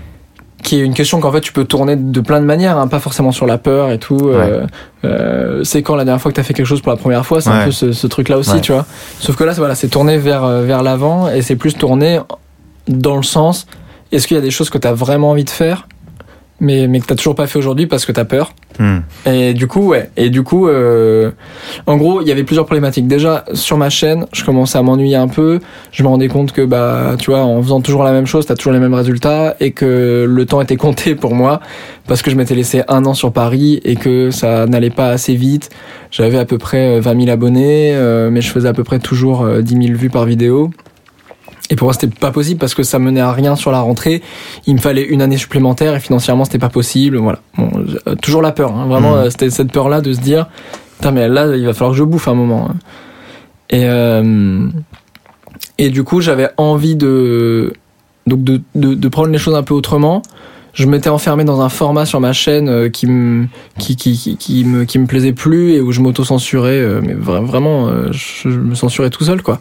[0.64, 3.00] Qui est une question qu'en fait tu peux tourner de plein de manières, hein, pas
[3.00, 4.20] forcément sur la peur et tout.
[4.30, 4.66] Euh,
[5.06, 7.26] euh, c'est quand la dernière fois que tu as fait quelque chose pour la première
[7.26, 7.56] fois, c'est Ouais.
[7.56, 8.62] un peu ce, ce truc-là aussi, Ouais.
[8.62, 8.86] tu vois.
[9.20, 12.20] Sauf que là, c'est- voilà, c'est tourné vers, euh, vers l'avant et c'est plus tourné
[12.88, 13.68] dans le sens
[14.12, 15.88] est-ce qu'il y a des choses que tu as vraiment envie de faire,
[16.60, 19.00] mais, mais que tu toujours pas fait aujourd'hui parce que tu as peur Hmm.
[19.26, 20.10] et du coup, ouais.
[20.16, 21.32] Et du coup, euh,
[21.86, 23.08] en gros, il y avait plusieurs problématiques.
[23.08, 25.60] Déjà, sur ma chaîne, je commençais à m'ennuyer un peu.
[25.92, 28.56] Je me rendais compte que, bah, tu vois, en faisant toujours la même chose, t'as
[28.56, 31.60] toujours les mêmes résultats et que le temps était compté pour moi
[32.08, 35.36] parce que je m'étais laissé un an sur Paris et que ça n'allait pas assez
[35.36, 35.70] vite.
[36.10, 39.00] J'avais à peu près euh, 20 000 abonnés, euh, mais je faisais à peu près
[39.00, 40.72] toujours euh, 10 000 vues par vidéo.
[41.70, 44.22] Et pour moi, c'était pas possible parce que ça menait à rien sur la rentrée.
[44.66, 47.18] Il me fallait une année supplémentaire et financièrement, c'était pas possible.
[47.18, 47.40] Voilà.
[47.58, 47.70] Bon,
[48.08, 48.76] euh, toujours la peur.
[48.76, 48.88] Hein.
[48.88, 49.18] Vraiment, Mhm.
[49.20, 50.48] euh, c'était cette peur-là de se dire
[50.98, 52.70] putain, mais là, il va falloir que je bouffe un moment.
[52.72, 52.76] hein.
[53.70, 54.68] Et, euh,
[55.78, 57.74] et du coup, j'avais envie de,
[58.28, 60.24] donc de, de, de prendre les choses un peu autrement.
[60.74, 63.46] Je m'étais enfermé dans un format sur ma chaîne euh, qui me,
[63.78, 67.44] qui, qui, qui, qui me, qui me plaisait plus et où je m'auto-censurais, mais vra-
[67.46, 69.60] vraiment, je me censurais tout seul, quoi.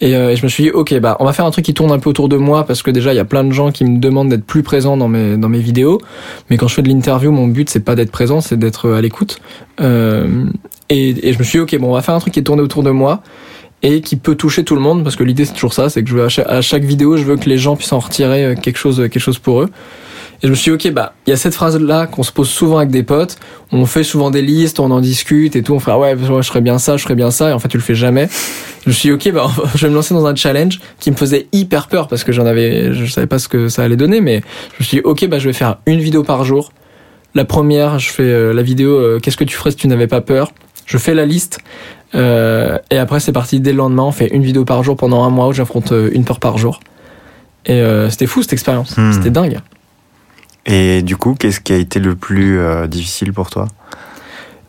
[0.00, 1.74] Et, euh, et je me suis dit, ok, bah, on va faire un truc qui
[1.74, 3.72] tourne un peu autour de moi parce que déjà, il y a plein de gens
[3.72, 6.00] qui me demandent d'être plus présent dans mes, dans mes vidéos.
[6.50, 9.00] Mais quand je fais de l'interview, mon but, c'est pas d'être présent, c'est d'être à
[9.00, 9.38] l'écoute.
[9.80, 10.44] Euh,
[10.88, 12.44] et, et je me suis dit, ok, bon, on va faire un truc qui est
[12.44, 13.22] tourné autour de moi
[13.82, 16.10] et qui peut toucher tout le monde parce que l'idée, c'est toujours ça, c'est que
[16.10, 18.44] je veux, à chaque, à chaque vidéo, je veux que les gens puissent en retirer
[18.44, 19.70] euh, quelque chose, quelque chose pour eux.
[20.42, 22.48] Et je me suis dit, ok, bah, il y a cette phrase-là qu'on se pose
[22.48, 23.36] souvent avec des potes.
[23.72, 25.74] On fait souvent des listes, on en discute et tout.
[25.74, 27.50] On fait, ah ouais, je ferais bien ça, je ferais bien ça.
[27.50, 28.28] Et en fait, tu le fais jamais.
[28.84, 31.16] Je me suis dit, ok, bah, je vais me lancer dans un challenge qui me
[31.16, 34.20] faisait hyper peur parce que j'en avais, je savais pas ce que ça allait donner,
[34.20, 34.42] mais
[34.74, 36.72] je me suis dit, ok, bah, je vais faire une vidéo par jour.
[37.34, 40.06] La première, je fais euh, la vidéo, euh, qu'est-ce que tu ferais si tu n'avais
[40.06, 40.52] pas peur?
[40.86, 41.58] Je fais la liste.
[42.14, 44.04] Euh, et après, c'est parti dès le lendemain.
[44.04, 46.58] On fait une vidéo par jour pendant un mois où j'affronte euh, une peur par
[46.58, 46.80] jour.
[47.66, 48.96] Et euh, c'était fou cette expérience.
[48.96, 49.12] Hmm.
[49.12, 49.58] C'était dingue.
[50.66, 53.68] Et du coup, qu'est-ce qui a été le plus euh, difficile pour toi?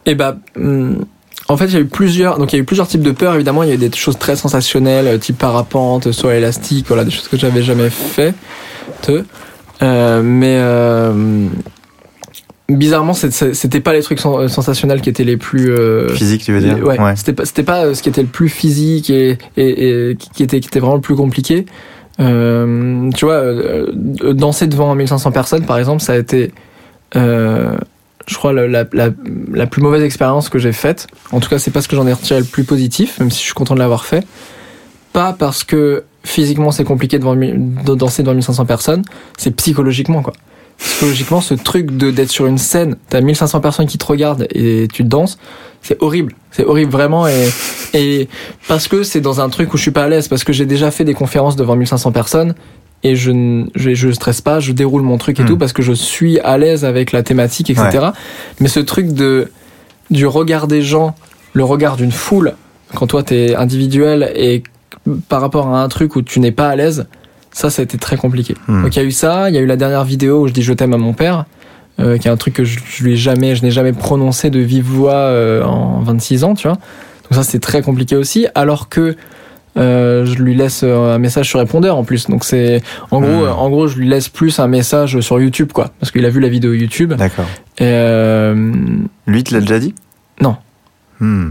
[0.06, 1.06] Et bah, hum,
[1.48, 3.12] en fait, il y a eu plusieurs, donc il y a eu plusieurs types de
[3.12, 3.34] peurs.
[3.36, 7.04] Évidemment, il y a eu des choses très sensationnelles, euh, type parapente, saut élastique, voilà,
[7.04, 8.34] des choses que j'avais jamais fait.
[9.82, 11.48] Euh, mais euh,
[12.70, 16.62] bizarrement, c'était pas les trucs sen- sensationnels qui étaient les plus euh, Physique, tu veux
[16.62, 16.76] dire?
[16.78, 20.16] les- ouais, c'était pas pas euh, ce qui était le plus physique et, et, et
[20.16, 21.66] qui qui était qui était vraiment le plus compliqué.
[22.20, 23.92] Euh, tu vois, euh,
[24.34, 26.52] danser devant 1500 personnes, par exemple, ça a été,
[27.16, 27.78] euh,
[28.26, 31.08] je crois, la, la, la, plus mauvaise expérience que j'ai faite.
[31.32, 33.40] En tout cas, c'est pas ce que j'en ai retiré le plus positif, même si
[33.40, 34.26] je suis content de l'avoir fait.
[35.14, 39.04] Pas parce que physiquement c'est compliqué de danser devant 1500 personnes,
[39.38, 40.34] c'est psychologiquement quoi.
[40.78, 44.88] Psychologiquement, ce truc de d'être sur une scène, t'as 1500 personnes qui te regardent et
[44.92, 45.38] tu danses,
[45.82, 46.34] c'est horrible.
[46.52, 47.50] C'est horrible vraiment et,
[47.94, 48.28] et
[48.68, 50.66] parce que c'est dans un truc où je suis pas à l'aise, parce que j'ai
[50.66, 52.54] déjà fait des conférences devant 1500 personnes
[53.04, 55.48] et je ne je, je stresse pas, je déroule mon truc et Hmm.
[55.48, 58.08] tout parce que je suis à l'aise avec la thématique, etc.
[58.60, 59.52] Mais ce truc de
[60.10, 61.16] du regard des gens,
[61.54, 62.54] le regard d'une foule,
[62.96, 64.64] quand toi t'es individuel et
[65.30, 67.08] par rapport à un truc où tu n'es pas à l'aise,
[67.52, 68.56] ça, ça a été très compliqué.
[68.68, 68.84] Hmm.
[68.84, 70.54] Donc il y a eu ça, il y a eu la dernière vidéo où je
[70.54, 71.46] dis je t'aime à mon père,
[72.00, 74.50] euh, qui est un truc que je, je lui ai jamais, je n'ai jamais prononcé
[74.50, 76.78] de vive voix euh, en 26 ans, tu vois.
[76.78, 79.16] Donc ça c'était très compliqué aussi, alors que
[79.78, 82.28] euh, je lui laisse euh, un message sur répondeur en plus.
[82.28, 82.82] Donc c'est
[83.12, 83.60] en gros, Hmm.
[83.60, 86.40] en gros, je lui laisse plus un message sur YouTube, quoi, parce qu'il a vu
[86.40, 87.14] la vidéo YouTube.
[87.14, 87.46] D'accord.
[87.80, 89.94] Lui, tu l'as déjà dit?
[90.42, 90.56] Non.
[91.20, 91.50] Hmm.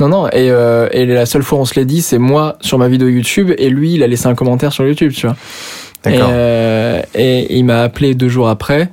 [0.00, 0.26] Non, non.
[0.28, 2.88] Et, euh, et la seule fois où on se l'est dit, c'est moi sur ma
[2.88, 5.36] vidéo YouTube, et lui, il a laissé un commentaire sur YouTube, tu vois.
[6.06, 6.28] Et, D'accord.
[6.30, 8.90] euh, et il m'a appelé deux jours après.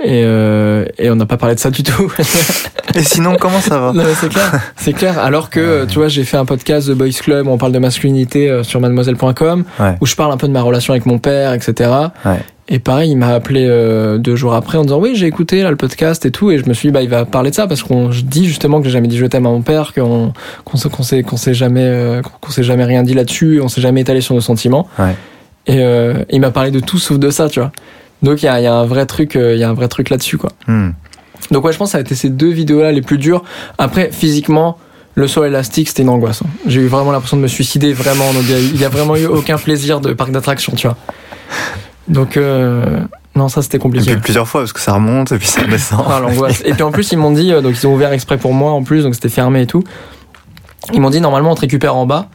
[0.00, 2.12] Et, euh, et on n'a pas parlé de ça du tout.
[2.94, 5.18] Et sinon, comment ça va c'est clair, c'est clair.
[5.18, 7.78] Alors que, tu vois, j'ai fait un podcast The Boys Club où on parle de
[7.78, 9.94] masculinité euh, sur mademoiselle.com, Ouais.
[10.00, 11.90] où je parle un peu de ma relation avec mon père, etc.
[12.24, 12.38] Ouais.
[12.70, 15.70] Et pareil, il m'a appelé euh, deux jours après en disant oui, j'ai écouté là
[15.70, 17.66] le podcast et tout, et je me suis dit bah il va parler de ça
[17.66, 20.32] parce qu'on je dis justement que j'ai jamais dit je t'aime à mon père, qu'on
[20.64, 23.68] qu'on s'est qu'on s'est qu'on s'est jamais euh, qu'on s'est jamais rien dit là-dessus, on
[23.68, 24.86] s'est jamais étalé sur nos sentiments.
[24.98, 25.14] Ouais.
[25.66, 27.72] Et euh, il m'a parlé de tout sauf de ça, tu vois.
[28.22, 29.88] Donc il y a, y a un vrai truc, euh, il y a un vrai
[29.88, 30.50] truc là-dessus quoi.
[30.66, 30.90] Hmm.
[31.50, 33.44] Donc ouais, je pense que ça a été ces deux vidéos-là les plus dures.
[33.78, 34.76] Après, physiquement,
[35.14, 36.42] le saut élastique, c'était une angoisse.
[36.42, 36.48] hein.
[36.66, 38.30] J'ai eu vraiment l'impression de me suicider, vraiment.
[38.34, 40.96] Donc il y a a vraiment eu aucun plaisir de parc d'attraction, tu vois.
[42.08, 43.00] Donc euh,
[43.34, 44.12] non, ça c'était Et compliqué.
[44.12, 46.04] puis plusieurs fois, parce que ça remonte et puis ça descend.
[46.08, 46.62] Ah, l'angoisse.
[46.64, 48.72] Et puis en plus, ils m'ont dit, euh, donc ils ont ouvert exprès pour moi
[48.72, 49.84] en plus, donc c'était fermé et tout.
[50.92, 52.28] Ils m'ont dit normalement on te récupère en bas.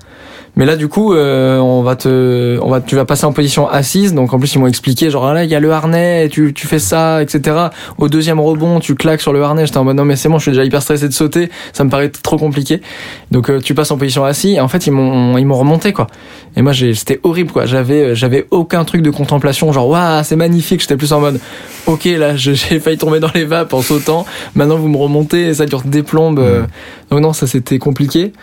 [0.56, 3.68] Mais là, du coup, euh, on va te, on va, tu vas passer en position
[3.68, 4.14] assise.
[4.14, 6.54] Donc, en plus, ils m'ont expliqué, genre, ah là, il y a le harnais, tu,
[6.54, 7.58] tu fais ça, etc.
[7.98, 9.66] Au deuxième rebond, tu claques sur le harnais.
[9.66, 11.50] J'étais en mode, non, mais c'est bon, je suis déjà hyper stressé de sauter.
[11.74, 12.82] Ça me paraît trop compliqué.
[13.32, 14.58] Donc, euh, tu passes en position assise.
[14.58, 16.06] Et en fait, ils m'ont, ils m'ont remonté, quoi.
[16.56, 17.66] Et moi, j'ai, c'était horrible, quoi.
[17.66, 19.72] J'avais, euh, j'avais aucun truc de contemplation.
[19.72, 20.82] Genre, waouh, c'est magnifique.
[20.82, 21.40] J'étais plus en mode,
[21.88, 24.24] ok, là, j'ai failli tomber dans les vapes en sautant.
[24.54, 26.38] Maintenant, vous me remontez et ça dure des plombes.
[26.38, 26.62] euh.
[27.10, 28.34] Donc, non, ça, c'était compliqué.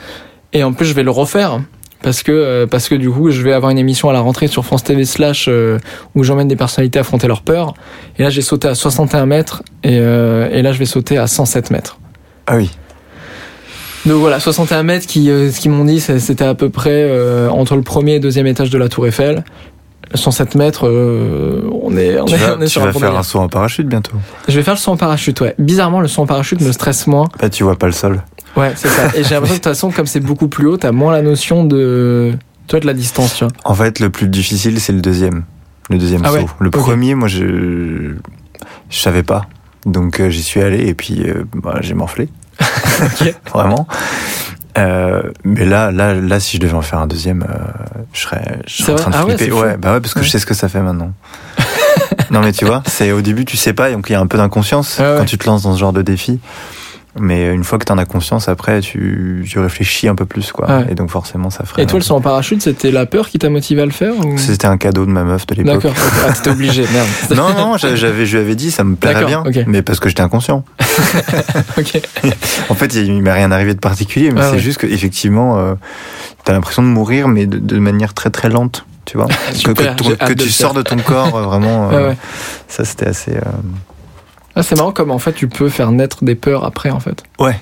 [0.53, 1.61] Et en plus, je vais le refaire
[2.03, 4.47] parce que euh, parce que du coup je vais avoir une émission à la rentrée
[4.49, 5.79] sur France TV slash euh,
[6.15, 7.75] où j'emmène des personnalités affronter leur peur
[8.19, 11.27] et là j'ai sauté à 61 mètres et, euh, et là je vais sauter à
[11.27, 11.99] 107 mètres
[12.47, 12.71] Ah oui.
[14.07, 17.77] donc voilà 61 mètres qui ce qu'ils m'ont dit c'était à peu près euh, entre
[17.77, 19.45] le premier et deuxième étage de la tour Eiffel
[20.15, 22.93] 107 mètres euh, on est on Tu est, vas, on est tu sur vas un
[22.93, 24.17] faire un saut en parachute bientôt.
[24.49, 27.07] je vais faire le saut en parachute ouais bizarrement le saut en parachute me stresse
[27.07, 28.23] moins Bah, tu vois pas le sol.
[28.57, 30.77] Ouais c'est ça et j'ai l'impression que de toute façon comme c'est beaucoup plus haut
[30.77, 32.33] t'as moins la notion de
[32.71, 35.43] toi de la distance tu vois En fait, le plus difficile, c'est le deuxième.
[35.91, 36.37] Le deuxième Ah saut.
[36.37, 38.15] ouais Le premier, moi, je
[38.89, 39.47] je savais pas.
[39.87, 42.29] Donc, euh, j'y suis allé et puis euh, bah, j'ai morflé.
[43.53, 43.89] Vraiment.
[44.79, 47.57] Euh, mais là, là, là, si je devais en faire un deuxième, euh,
[48.13, 49.53] je serais, je serais en train de ah flipper.
[49.53, 51.13] Ouais, ouais, bah ouais, parce que je sais ce que ça fait maintenant.
[52.31, 54.29] non, mais tu vois, c'est au début, tu sais pas, donc il y a un
[54.29, 56.39] peu d'inconscience quand tu te lances dans ce genre de défi.
[57.19, 60.53] Mais une fois que tu en as conscience, après, tu, tu réfléchis un peu plus,
[60.53, 60.69] quoi.
[60.71, 60.87] Ouais.
[60.91, 61.83] Et donc, forcément, ça ferait.
[61.83, 64.17] Et toi, le saut en parachute, c'était la peur qui t'a motivé à le faire
[64.17, 64.39] ou...
[64.39, 65.83] C'était un cadeau de ma meuf de l'époque.
[65.83, 65.95] D'accord.
[66.29, 67.09] Ah, t'étais obligé, merde.
[67.37, 69.43] Non, non, j'avais, je lui avais dit, ça me plairait bien.
[69.43, 69.67] D'accord, ok.
[69.67, 70.65] Mais parce que j'étais inconscient.
[71.79, 72.01] ok.
[72.69, 74.59] En fait, il m'est rien arrivé de particulier, mais Ah c'est ouais.
[74.61, 75.75] juste qu'effectivement, euh,
[76.45, 79.27] t'as l'impression de mourir, mais de, de manière très très lente, tu vois.
[79.51, 79.97] que Super,
[80.39, 81.89] tu sors de ton corps, euh, vraiment.
[81.89, 82.17] Ouais, euh, ouais.
[82.69, 83.33] Ça, c'était assez.
[83.33, 83.41] euh,
[84.61, 87.23] Ah, c'est marrant comme en fait tu peux faire naître des peurs après en fait.
[87.39, 87.57] Ouais.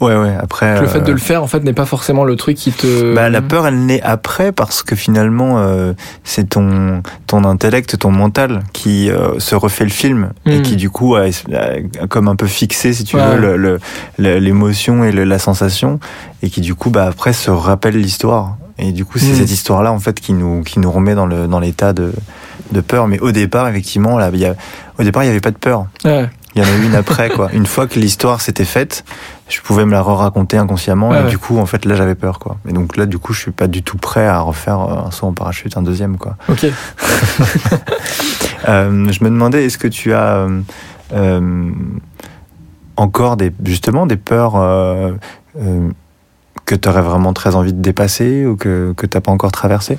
[0.00, 0.34] Ouais, ouais.
[0.40, 0.80] Après.
[0.80, 3.14] Le fait euh, de le faire en fait n'est pas forcément le truc qui te.
[3.14, 5.92] Bah, la peur, elle naît après parce que finalement, euh,
[6.24, 10.88] c'est ton, ton intellect, ton mental qui euh, se refait le film et qui, du
[10.88, 13.26] coup, a, a comme un peu fixé, si tu Ouais.
[13.34, 13.78] veux, le- le-
[14.16, 16.00] le- l'émotion et le- la sensation
[16.42, 18.56] et qui, du coup, bah, après, se rappelle l'histoire.
[18.80, 19.36] Et du coup, c'est Mm.
[19.36, 22.12] cette histoire-là, en fait, qui nous, qui nous remet dans le dans l'état de,
[22.72, 23.06] de peur.
[23.08, 24.54] Mais au départ, effectivement, là, il y a,
[24.98, 25.86] au départ, il n'y avait pas de peur.
[26.04, 26.28] Ouais.
[26.56, 27.48] Il y en a eu une après, quoi.
[27.52, 29.04] Une fois que l'histoire s'était faite,
[29.48, 31.10] je pouvais me la re-raconter inconsciemment.
[31.10, 31.28] Ouais, et ouais.
[31.30, 32.56] du coup, en fait, là, j'avais peur, quoi.
[32.68, 35.10] Et donc là, du coup, je suis pas du tout prêt à refaire euh, un
[35.12, 36.36] saut en parachute, un deuxième, quoi.
[36.48, 36.66] Ok.
[38.68, 40.60] Euh, je me demandais, est-ce que tu as euh,
[41.14, 41.70] euh,
[42.96, 44.52] encore des, justement, des peurs
[46.70, 49.98] que tu aurais vraiment très envie de dépasser ou que, que t'as pas encore traversé?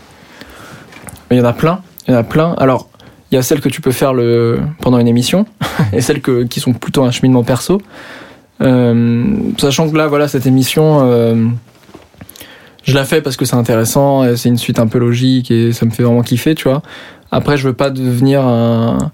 [1.30, 1.82] Il y en a plein.
[2.08, 2.54] Il y en a plein.
[2.54, 2.88] Alors,
[3.30, 4.62] il y a celles que tu peux faire le...
[4.80, 5.46] pendant une émission
[5.94, 6.44] et celles que...
[6.44, 7.82] qui sont plutôt un cheminement perso.
[8.62, 11.46] Euh, sachant que là, voilà, cette émission, euh,
[12.84, 15.86] je la fais parce que c'est intéressant, c'est une suite un peu logique et ça
[15.86, 16.82] me fait vraiment kiffer, tu vois.
[17.32, 19.12] Après, je veux pas devenir un.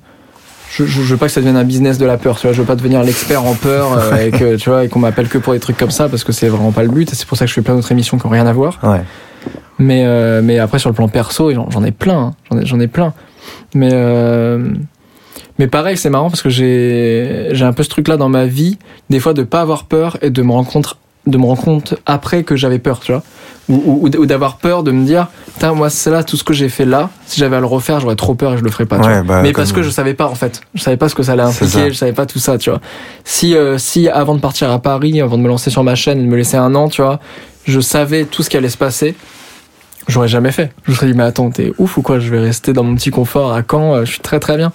[0.70, 2.54] Je, je, je veux pas que ça devienne un business de la peur, tu vois.
[2.54, 5.28] Je veux pas devenir l'expert en peur euh, et que, tu vois, et qu'on m'appelle
[5.30, 7.10] que pour des trucs comme ça parce que c'est vraiment pas le but.
[7.14, 8.80] C'est pour ça que je fais plein d'autres émissions qui ont rien à voir.
[8.84, 9.02] Ouais.
[9.80, 12.18] Mais, euh, mais après, sur le plan perso, j'en ai plein.
[12.20, 12.34] hein.
[12.52, 13.14] J'en ai, j'en ai plein.
[13.74, 14.70] Mais, euh,
[15.60, 18.78] mais pareil, c'est marrant parce que j'ai j'ai un peu ce truc-là dans ma vie,
[19.10, 21.94] des fois de pas avoir peur et de me rendre compte, de me rendre compte
[22.06, 23.24] après que j'avais peur, tu vois.
[23.70, 26.54] Ou, ou, ou d'avoir peur de me dire, putain, moi, c'est là, tout ce que
[26.54, 28.86] j'ai fait là, si j'avais à le refaire, j'aurais trop peur et je le ferais
[28.86, 29.24] pas, tu Ouais, vois.
[29.24, 30.62] bah, mais parce que je savais pas, en fait.
[30.74, 32.80] Je savais pas ce que ça allait impliquer, je savais pas tout ça, tu vois.
[33.26, 36.20] Si, euh, si avant de partir à Paris, avant de me lancer sur ma chaîne
[36.20, 37.20] de me laisser un an, tu vois,
[37.66, 39.16] je savais tout ce qui allait se passer,
[40.08, 40.72] j'aurais jamais fait.
[40.86, 42.20] Je me serais dit, mais attends, t'es ouf ou quoi?
[42.20, 44.72] Je vais rester dans mon petit confort à Caen, euh, je suis très très bien.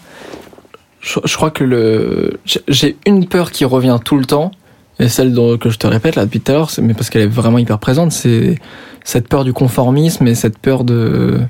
[1.01, 2.39] Je, je crois que le
[2.69, 4.53] j'ai une peur qui revient tout le temps,
[4.99, 7.27] et celle que je te répète là depuis tout à l'heure, mais parce qu'elle est
[7.27, 8.57] vraiment hyper présente, c'est
[9.05, 11.41] cette peur du conformisme et cette peur de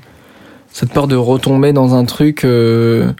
[0.71, 3.11] cette peur de retomber dans un truc euh,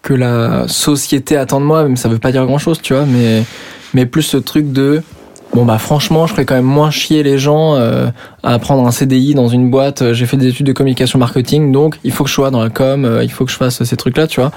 [0.00, 3.04] que la société attend de moi, même ça veut pas dire grand chose, tu vois,
[3.04, 3.44] mais
[3.94, 5.02] mais plus ce truc de
[5.54, 8.08] bon bah franchement, je ferais quand même moins chier les gens euh,
[8.42, 10.00] à prendre un CDI dans une boîte.
[10.00, 12.62] Euh, J'ai fait des études de communication marketing, donc il faut que je sois dans
[12.62, 14.50] la com, il faut que je fasse ces trucs-là, tu vois.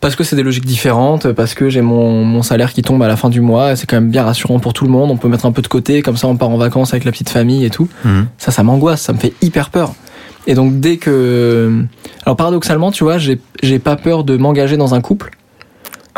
[0.00, 3.08] Parce que c'est des logiques différentes, parce que j'ai mon, mon salaire qui tombe à
[3.08, 5.28] la fin du mois, c'est quand même bien rassurant pour tout le monde, on peut
[5.28, 7.64] mettre un peu de côté, comme ça on part en vacances avec la petite famille
[7.66, 7.86] et tout.
[8.06, 8.26] Mhm.
[8.38, 9.92] Ça, ça m'angoisse, ça me fait hyper peur.
[10.46, 11.84] Et donc dès que...
[12.24, 15.30] Alors paradoxalement, tu vois, j'ai pas peur de m'engager dans un couple,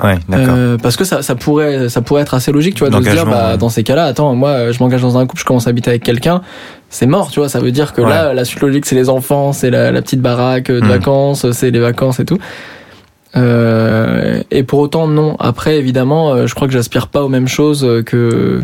[0.03, 0.55] Ouais, d'accord.
[0.57, 3.11] euh, parce que ça, ça pourrait ça pourrait être assez logique tu vois de se
[3.11, 3.59] dire bah ouais.
[3.59, 6.03] dans ces cas-là attends moi je m'engage dans un couple je commence à habiter avec
[6.03, 6.40] quelqu'un
[6.88, 9.53] c'est mort tu vois ça veut dire que là la suite logique c'est les enfants
[9.53, 10.88] c'est la, la petite baraque de Mm.
[10.88, 12.38] vacances c'est les vacances et tout
[13.37, 17.49] euh, et pour autant non après évidemment euh, je crois que j'aspire pas aux mêmes
[17.49, 18.62] choses euh, que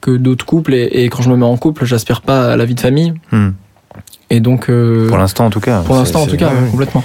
[0.00, 2.64] que d'autres couples et, et quand je me mets en couple j'aspire pas à la
[2.64, 3.54] vie de famille Mhm.
[4.30, 5.80] et donc euh, Pour l'instant, en tout cas.
[5.80, 7.02] pour l'instant en tout cas complètement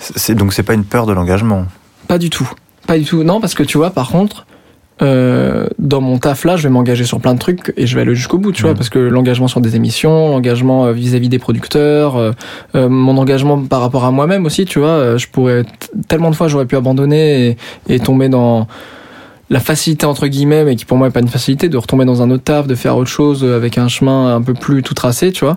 [0.00, 1.66] C'est donc c'est pas une peur de l'engagement.
[2.08, 2.50] Pas du tout.
[2.86, 3.22] Pas du tout.
[3.22, 4.46] Non, parce que tu vois, par contre,
[5.02, 8.02] euh, dans mon taf là, je vais m'engager sur plein de trucs et je vais
[8.02, 11.38] aller jusqu'au bout, tu vois, parce que l'engagement sur des émissions, l'engagement euh, vis-à-vis des
[11.38, 12.32] producteurs, euh,
[12.74, 15.64] euh, mon engagement par rapport à moi-même aussi, tu vois, je pourrais
[16.08, 17.56] tellement de fois j'aurais pu abandonner et,
[17.88, 18.66] et tomber dans
[19.48, 22.22] la facilité entre guillemets, mais qui pour moi est pas une facilité, de retomber dans
[22.22, 25.32] un autre taf, de faire autre chose avec un chemin un peu plus tout tracé,
[25.32, 25.56] tu vois.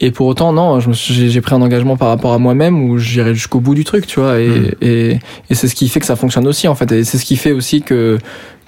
[0.00, 3.60] Et pour autant, non, j'ai pris un engagement par rapport à moi-même où j'irai jusqu'au
[3.60, 4.40] bout du truc, tu vois.
[4.40, 4.70] Et, Mhm.
[4.80, 6.90] et, et c'est ce qui fait que ça fonctionne aussi, en fait.
[6.90, 8.18] Et c'est ce qui fait aussi que,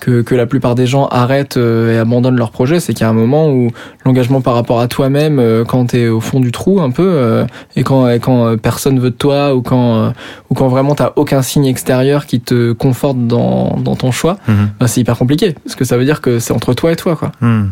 [0.05, 2.79] que, que la plupart des gens arrêtent euh, et abandonnent leur projet.
[2.79, 3.71] C'est qu'il y a un moment où
[4.05, 7.47] l'engagement par rapport à toi-même, euh, quand t'es au fond du trou un peu, euh,
[7.75, 10.13] et quand, et quand personne veut de toi, ou quand,
[10.51, 14.37] ou quand vraiment t'as aucun signe extérieur qui te conforte dans, dans ton choix,
[14.79, 15.55] bah, c'est hyper compliqué.
[15.65, 17.33] Parce que ça veut dire que c'est entre toi et toi, quoi.
[17.41, 17.71] Hmm.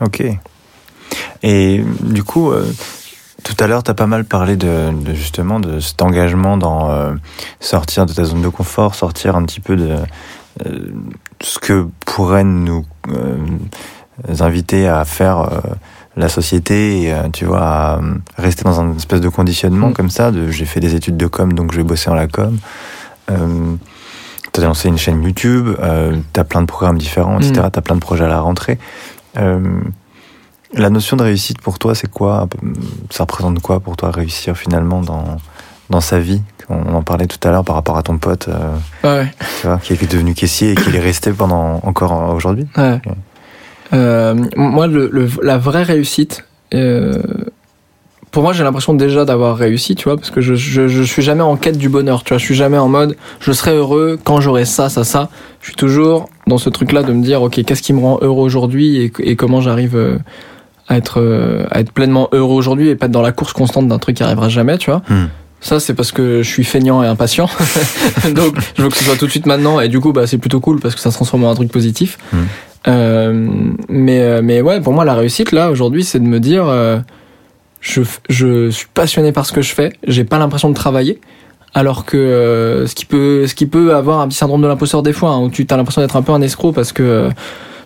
[0.00, 0.24] Ok.
[1.42, 2.64] Et du coup, euh,
[3.44, 6.90] tout à l'heure, tu as pas mal parlé de, de justement de cet engagement dans
[6.90, 7.12] euh,
[7.60, 9.96] sortir de ta zone de confort, sortir un petit peu de,
[11.40, 12.84] ce que pourrait nous
[14.40, 15.50] inviter à faire
[16.16, 18.00] la société et tu vois à
[18.36, 19.94] rester dans un espèce de conditionnement mm.
[19.94, 22.26] comme ça de j'ai fait des études de com donc je vais bosser en la
[22.26, 22.58] com
[23.30, 23.74] euh,
[24.50, 27.70] t'as lancé une chaîne YouTube euh, t'as plein de programmes différents etc mm.
[27.70, 28.78] t'as plein de projets à la rentrée
[29.36, 29.80] euh,
[30.74, 32.48] la notion de réussite pour toi, c'est quoi?
[33.10, 35.38] Ça représente quoi pour toi réussir finalement dans,
[35.90, 36.42] dans sa vie?
[36.70, 39.24] On en parlait tout à l'heure par rapport à ton pote euh,
[39.60, 42.66] tu vois, qui est devenu caissier et qui est resté pendant encore aujourd'hui.
[42.76, 43.00] Ouais.
[43.92, 47.22] Euh, moi, le, la vraie réussite, euh,
[48.30, 51.22] pour moi, j'ai l'impression déjà d'avoir réussi, tu vois, parce que je, je, je, suis
[51.22, 54.18] jamais en quête du bonheur, tu vois, je suis jamais en mode je serai heureux
[54.22, 55.30] quand j'aurai ça, ça, ça.
[55.60, 58.44] Je suis toujours dans ce truc-là de me dire, ok, qu'est-ce qui me rend heureux
[58.44, 60.18] aujourd'hui et, et, comment j'arrive euh,
[60.88, 63.88] à être, euh, à être pleinement heureux aujourd'hui et pas être dans la course constante
[63.88, 65.02] d'un truc qui arrivera jamais, tu vois.
[65.08, 65.28] Hmm.
[65.60, 67.48] Ça, c'est parce que je suis feignant et impatient.
[68.34, 69.80] Donc, je veux que ce soit tout de suite maintenant.
[69.80, 71.70] Et du coup, bah, c'est plutôt cool parce que ça se transforme en un truc
[71.72, 72.18] positif.
[72.32, 72.36] Hmm.
[72.86, 73.48] Euh,
[73.88, 76.98] mais, euh, mais ouais, pour moi, la réussite, là, aujourd'hui, c'est de me dire, euh,
[77.80, 79.92] je, je suis passionné par ce que je fais.
[80.06, 81.20] J'ai pas l'impression de travailler.
[81.74, 85.02] Alors que euh, ce qui peut, ce qui peut avoir un petit syndrome de l'imposteur
[85.02, 87.28] des fois, hein, où tu as l'impression d'être un peu un escroc parce que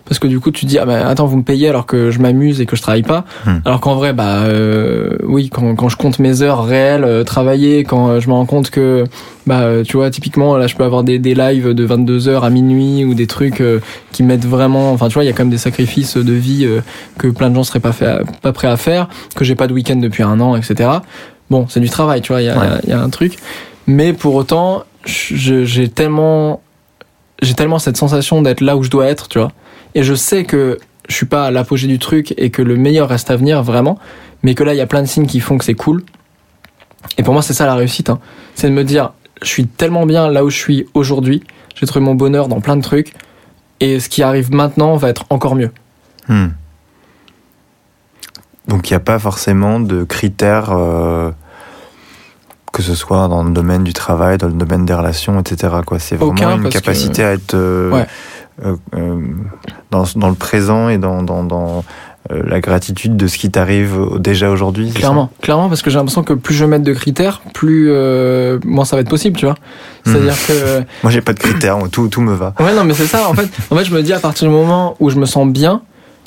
[0.05, 2.11] parce que du coup tu te dis ah ben attends vous me payez alors que
[2.11, 3.25] je m'amuse et que je travaille pas.
[3.45, 3.59] Hmm.
[3.65, 7.83] alors qu'en vrai bah euh, oui quand, quand je compte mes heures réelles euh, travailler
[7.83, 9.05] quand euh, je me rends compte que
[9.47, 12.43] bah euh, tu vois typiquement là je peux avoir des, des lives de 22 heures
[12.43, 13.63] à minuit ou des trucs
[14.11, 16.67] qui mettent vraiment enfin tu vois il y a quand même des sacrifices de vie
[17.17, 19.73] que plein de gens seraient pas fait, pas prêts à faire que j'ai pas de
[19.73, 20.89] week-end depuis un an etc
[21.49, 23.37] bon c'est du travail tu vois il y a, y a un truc.
[23.87, 26.61] Mais pour autant j'ai tellement
[27.41, 29.51] j'ai tellement cette sensation d'être là où je dois être tu vois
[29.95, 30.77] et je sais que
[31.09, 33.99] je suis pas à l'apogée du truc et que le meilleur reste à venir vraiment,
[34.41, 36.03] mais que là il y a plein de signes qui font que c'est cool.
[37.17, 38.19] Et pour moi c'est ça la réussite, hein.
[38.55, 41.43] c'est de me dire je suis tellement bien là où je suis aujourd'hui,
[41.75, 43.13] j'ai trouvé mon bonheur dans plein de trucs,
[43.79, 45.71] et ce qui arrive maintenant va être encore mieux.
[46.29, 46.49] Hmm.
[48.67, 51.31] Donc il n'y a pas forcément de critères, euh,
[52.71, 55.75] que ce soit dans le domaine du travail, dans le domaine des relations, etc.
[55.99, 58.05] C'est vraiment une capacité à être euh,
[59.91, 61.83] dans, dans, le présent et dans, dans, dans
[62.31, 66.23] euh, la gratitude de ce qui t'arrive déjà aujourd'hui Clairement, clairement, parce que j'ai l'impression
[66.23, 69.55] que plus je mets de critères, plus euh, moins ça va être possible, tu vois.
[70.05, 70.47] C'est-à-dire hmm.
[70.47, 72.53] que moi j'ai pas de critères, tout tout me va.
[72.61, 73.27] Ouais, non, mais c'est ça.
[73.27, 75.47] En fait, en fait, je me dis à partir du moment où je me sens
[75.47, 75.81] bien,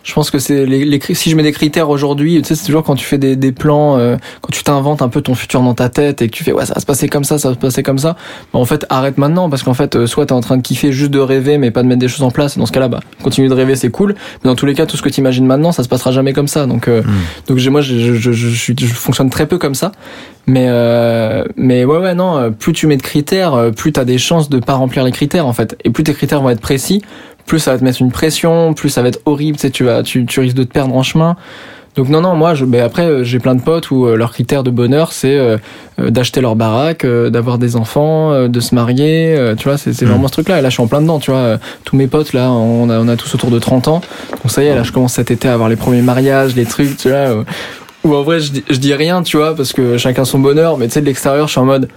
[0.07, 2.67] je pense que c'est les, les, si je mets des critères aujourd'hui, tu sais, c'est
[2.67, 5.63] toujours quand tu fais des, des plans, euh, quand tu t'inventes un peu ton futur
[5.63, 7.49] dans ta tête et que tu fais ouais ça va se passer comme ça, ça
[7.49, 8.17] va se passer comme ça.
[8.53, 10.93] Bah, en fait arrête maintenant parce qu'en fait euh, soit t'es en train de kiffer
[10.93, 12.57] juste de rêver mais pas de mettre des choses en place.
[12.57, 14.15] Dans ce cas-là, bah continue de rêver, c'est cool.
[14.45, 16.33] Mais dans tous les cas, tout ce que tu imagines maintenant, ça se passera jamais
[16.33, 16.67] comme ça.
[16.67, 17.07] Donc euh, mm.
[17.49, 19.91] donc moi je, je, je, je, fonctionne très peu comme ça.
[20.47, 24.49] Mais euh, mais ouais ouais non, plus tu mets de critères, plus t'as des chances
[24.49, 25.77] de pas remplir les critères en fait.
[25.83, 27.03] Et plus tes critères vont être précis,
[27.47, 29.85] plus ça va te mettre une pression, plus ça va être horrible, tu sais, tu
[29.85, 31.37] vas, tu, tu risques de te perdre en chemin.
[31.97, 34.31] Donc non, non, moi, je, mais après, euh, j'ai plein de potes où euh, leur
[34.31, 35.57] critère de bonheur, c'est euh,
[35.99, 40.07] d'acheter leur baraque, d'avoir des enfants, de se marier, tu vois, c'est mm.
[40.07, 40.59] vraiment ce truc-là.
[40.59, 41.59] Et là, je suis en plein dedans, tu vois.
[41.85, 44.03] Tous mes potes, là, on a, on a tous autour de 30 ans.
[44.31, 46.67] Donc ça y est, là, je commence cet été à avoir les premiers mariages, les
[46.67, 47.45] trucs, tu vois.
[48.05, 50.87] Ou en vrai, je, je, dis rien, tu vois, parce que chacun son bonheur, mais
[50.89, 51.89] tu sais, de l'extérieur, je suis en mode,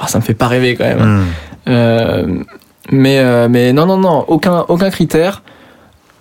[0.00, 1.26] ah, ça me fait pas rêver quand même.
[1.66, 2.44] Mm.
[2.90, 5.42] Mais, euh, mais non, non, non, aucun, aucun critère.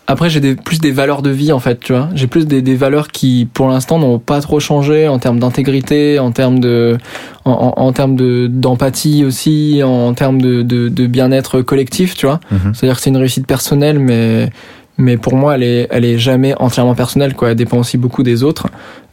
[0.07, 2.09] Après, j'ai des, plus des valeurs de vie, en fait, tu vois.
[2.15, 6.19] J'ai plus des, des valeurs qui, pour l'instant, n'ont pas trop changé en termes d'intégrité,
[6.19, 6.97] en termes de,
[7.45, 12.41] en, en, termes de, d'empathie aussi, en termes de, de, de bien-être collectif, tu vois.
[12.51, 12.73] Mhm.
[12.73, 14.49] C'est-à-dire que c'est une réussite personnelle, mais,
[14.97, 17.51] mais pour moi, elle est, elle est jamais entièrement personnelle, quoi.
[17.51, 18.67] Elle dépend aussi beaucoup des autres.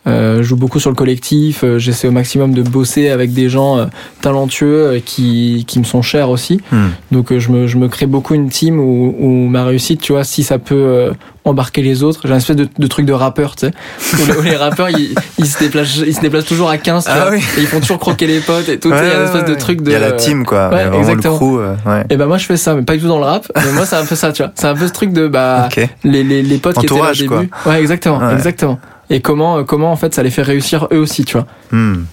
[0.08, 1.62] Euh, je joue beaucoup sur le collectif.
[1.62, 3.86] Euh, j'essaie au maximum de bosser avec des gens euh,
[4.20, 6.60] talentueux qui, qui me sont chers aussi.
[6.72, 6.88] Hmm.
[7.12, 10.24] Donc je me, je me crée beaucoup une team où, où ma réussite, tu vois,
[10.24, 11.12] si ça peut
[11.44, 12.20] embarquer les autres.
[12.24, 14.38] J'ai un espèce de, de, truc de rappeur, tu sais.
[14.38, 17.28] Où, les rappeurs, ils, ils, se déplacent, ils se déplacent toujours à 15, tu ah
[17.28, 18.88] vois, et ils font toujours croquer les potes et tout.
[18.88, 19.90] il y a une espèce de truc de.
[19.90, 20.68] Il y a la team, quoi.
[20.68, 21.38] Ouais, exactement.
[21.40, 23.50] Le crew, et ben moi, je fais ça, mais pas du tout dans le rap.
[23.56, 24.52] mais moi, c'est un peu ça, tu vois.
[24.54, 25.68] C'est un peu ce truc de, bah,
[26.04, 27.48] les, les, les potes qui étaient là au début.
[27.48, 27.72] Quoi.
[27.72, 28.78] Ouais, exactement, exactement
[29.10, 31.46] et comment, euh, comment en fait ça les fait réussir eux aussi, tu vois.
[31.72, 32.04] Hmm.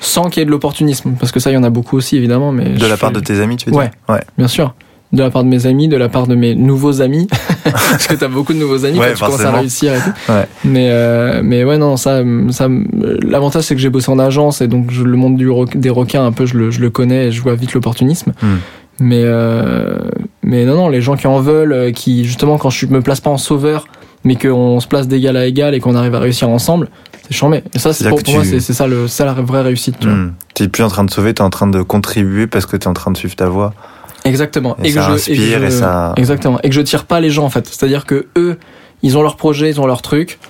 [0.00, 2.16] Sans qu'il y ait de l'opportunisme, parce que ça, il y en a beaucoup aussi,
[2.16, 2.52] évidemment.
[2.52, 3.80] Mais de la part de tes amis, tu veux dire?
[3.80, 4.74] Ouais, ouais, bien sûr.
[5.12, 7.28] De la part de mes amis, de la part de mes nouveaux amis,
[7.64, 10.32] parce que t'as beaucoup de nouveaux amis quand tu commences à réussir et tout.
[10.32, 10.46] Ouais.
[10.64, 12.68] Mais, euh, mais ouais, non, ça, ça
[13.22, 16.26] l'avantage c'est que j'ai bossé en agence et donc je, le monde du, des requins,
[16.26, 18.32] un peu, je le, je le connais et je vois vite l'opportunisme.
[18.42, 18.56] Hmm.
[18.98, 19.96] Mais, euh,
[20.42, 23.30] mais non, non, les gens qui en veulent, qui justement, quand je me place pas
[23.30, 23.86] en sauveur,
[24.26, 26.88] mais qu'on se place d'égal à égal et qu'on arrive à réussir ensemble,
[27.28, 27.62] c'est chambé.
[27.74, 30.00] Et ça, c'est pour, moi, c'est ça, le, ça la vraie réussite.
[30.00, 30.34] Tu hmm.
[30.60, 32.84] es plus en train de sauver, tu es en train de contribuer parce que tu
[32.84, 33.72] es en train de suivre ta voie.
[34.24, 34.76] Exactement.
[34.82, 36.12] Et, ça que inspire je, et, ça.
[36.16, 36.58] Exactement.
[36.64, 37.68] Et que je tire pas les gens en fait.
[37.68, 38.58] C'est-à-dire que eux,
[39.02, 40.40] ils ont leur projet, ils ont leur truc.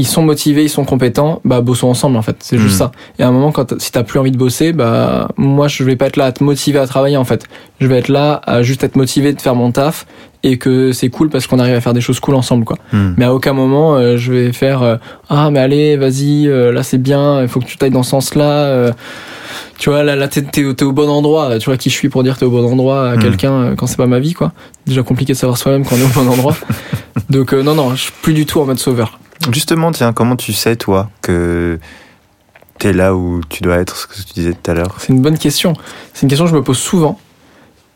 [0.00, 2.78] Ils sont motivés, ils sont compétents, bah bossons ensemble en fait, c'est juste Mm.
[2.78, 2.92] ça.
[3.18, 5.96] Et à un moment, quand si t'as plus envie de bosser, bah moi je vais
[5.96, 7.42] pas être là à te motiver à travailler en fait.
[7.80, 10.06] Je vais être là à juste être motivé de faire mon taf
[10.44, 12.76] et que c'est cool parce qu'on arrive à faire des choses cool ensemble quoi.
[12.92, 13.14] Hmm.
[13.16, 14.96] Mais à aucun moment euh, je vais faire euh,
[15.28, 18.10] ah mais allez vas-y euh, là c'est bien, il faut que tu t'ailles dans ce
[18.10, 18.92] sens là.
[19.78, 21.58] tu vois là, là t'es, t'es, t'es au bon endroit.
[21.58, 23.18] Tu vois qui je suis pour dire t'es au bon endroit à Mm.
[23.18, 24.52] quelqu'un quand c'est pas ma vie quoi.
[24.86, 26.56] Déjà compliqué de savoir soi-même quand on est au bon endroit.
[27.30, 29.18] Donc non non je suis plus du tout en mode sauveur.
[29.52, 31.78] Justement, tiens, comment tu sais, toi, que
[32.78, 34.96] t'es là où tu dois être, ce que tu disais tout à l'heure?
[34.98, 35.74] C'est une bonne question.
[36.14, 37.18] C'est une question que je me pose souvent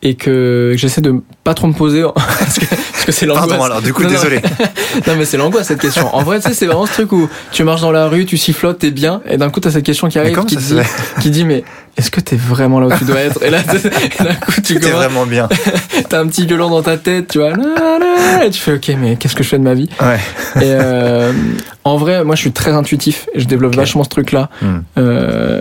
[0.03, 2.59] et que, j'essaie de pas trop me poser parce
[3.05, 3.47] que, c'est l'angoisse.
[3.47, 4.41] Pardon, alors, du coup, Non, désolé.
[5.07, 6.13] Non mais c'est l'angoisse cette question.
[6.15, 8.37] En vrai, tu sais, c'est vraiment ce truc où tu marches dans la rue, tu
[8.37, 10.75] sifflotes, t'es bien, et d'un coup t'as cette question qui arrive qui dit,
[11.19, 11.63] qui dit mais
[11.97, 13.41] est-ce que t'es vraiment là où tu dois être?
[13.43, 13.59] Et là,
[14.19, 15.49] d'un coup tu T'es commences, vraiment bien.
[16.09, 18.91] t'as un petit violon dans ta tête, tu vois, là, là, et tu fais ok
[18.99, 19.89] mais qu'est-ce que je fais de ma vie?
[20.01, 20.19] Ouais.
[20.57, 21.31] Et euh,
[21.83, 24.49] en vrai, moi je suis très intuitif, et je développe vachement ce truc-là.
[24.61, 24.79] Hmm.
[24.97, 25.59] Euh,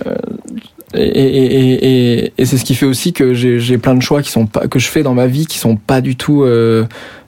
[0.94, 4.46] et, et, et, c'est ce qui fait aussi que j'ai plein de choix qui sont
[4.46, 6.84] pas que je fais dans ma vie qui sont pas du tout euh,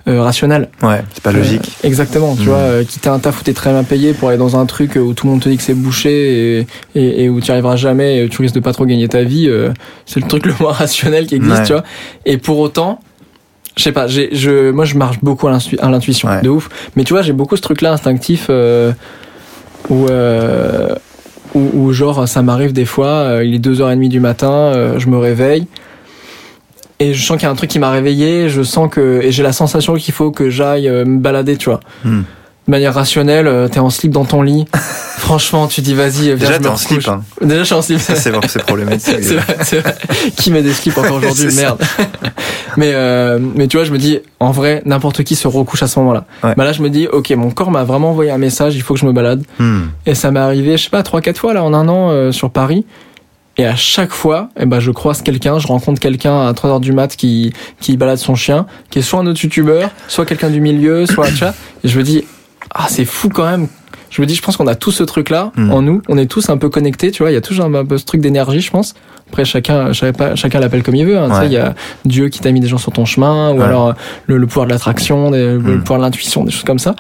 [0.06, 0.68] euh, rationnels.
[0.82, 1.62] Ouais, c'est pas logique.
[1.82, 2.46] Euh, exactement, tu Mm.
[2.46, 4.96] vois, euh, quitter un taf où t'es très bien payé pour aller dans un truc
[4.96, 8.24] où tout le monde te dit que c'est bouché et, où tu arriveras jamais et
[8.24, 9.70] où tu risques de pas trop gagner ta vie, euh,
[10.04, 11.64] c'est le truc le moins rationnel qui existe, Ouais.
[11.66, 11.84] tu vois.
[12.26, 13.00] Et pour autant,
[13.78, 16.42] je sais pas, je, moi je marche beaucoup à l'intu- à l'intuition, Ouais.
[16.42, 16.68] de ouf.
[16.96, 18.92] Mais tu vois, j'ai beaucoup ce truc-là instinctif euh,
[19.88, 20.94] où, euh,
[21.55, 25.09] où, où genre ça m'arrive des fois, euh, il est 2h30 du matin, euh, je
[25.09, 25.66] me réveille.
[27.00, 29.32] Et je sens qu'il y a un truc qui m'a réveillé, je sens que et
[29.32, 31.80] j'ai la sensation qu'il faut que j'aille euh, me balader, tu vois.
[32.05, 32.22] Hmm.
[32.66, 34.64] De manière rationnelle, euh, t'es en slip dans ton lit.
[35.18, 37.08] Franchement, tu dis vas-y, viens, Déjà, je t'es en slip.
[37.08, 37.22] Hein.
[37.40, 38.00] Déjà, je suis en slip.
[38.00, 39.16] Ça, c'est c'est problématique.
[39.22, 39.96] C'est vrai, c'est vrai.
[40.36, 41.48] Qui met des slips encore aujourd'hui.
[41.56, 41.82] Merde.
[42.76, 45.86] mais euh, mais tu vois, je me dis en vrai, n'importe qui se recouche à
[45.86, 46.24] ce moment-là.
[46.42, 46.54] Ouais.
[46.56, 48.94] Bah là, je me dis ok, mon corps m'a vraiment envoyé un message, il faut
[48.94, 49.42] que je me balade.
[49.58, 49.84] Hmm.
[50.06, 52.32] Et ça m'est arrivé, je sais pas, trois quatre fois là en un an euh,
[52.32, 52.84] sur Paris.
[53.56, 56.80] Et à chaque fois, eh ben, je croise quelqu'un, je rencontre quelqu'un à 3 heures
[56.80, 60.50] du mat qui, qui balade son chien, qui est soit un autre youtubeur, soit quelqu'un
[60.50, 61.54] du milieu, soit tu vois.
[61.84, 62.24] Et je me dis,
[62.74, 63.68] ah, c'est fou quand même.
[64.10, 65.72] Je me dis, je pense qu'on a tous ce truc-là Mm.
[65.72, 66.02] en nous.
[66.08, 67.30] On est tous un peu connectés, tu vois.
[67.32, 68.94] Il y a toujours un, peu ce truc d'énergie, je pense.
[69.28, 71.18] Après, chacun, chacun, chacun l'appelle comme il veut.
[71.18, 71.28] hein.
[71.28, 71.46] Tu sais, Ouais.
[71.46, 73.64] il y a Dieu qui t'a mis des gens sur ton chemin, ou Ouais.
[73.64, 73.92] alors euh,
[74.26, 75.80] le, le pouvoir de l'attraction, le Mm.
[75.80, 76.94] pouvoir de l'intuition, des choses comme ça.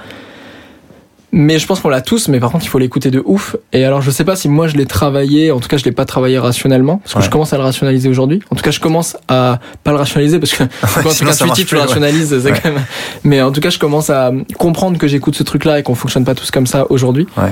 [1.36, 3.56] Mais je pense qu'on l'a tous, mais par contre, il faut l'écouter de ouf.
[3.72, 5.90] Et alors, je sais pas si moi je l'ai travaillé, en tout cas, je l'ai
[5.90, 7.24] pas travaillé rationnellement, parce que Ouais.
[7.24, 8.38] je commence à le rationaliser aujourd'hui.
[8.52, 10.62] En tout cas, je commence à pas le rationaliser, parce que
[11.02, 11.82] quand intuitif, tu le plus, ouais.
[11.82, 12.84] rationalises, c'est quand même.
[13.24, 16.24] Mais en tout cas, je commence à comprendre que j'écoute ce truc-là et qu'on fonctionne
[16.24, 17.26] pas tous comme ça aujourd'hui.
[17.36, 17.50] Ouais.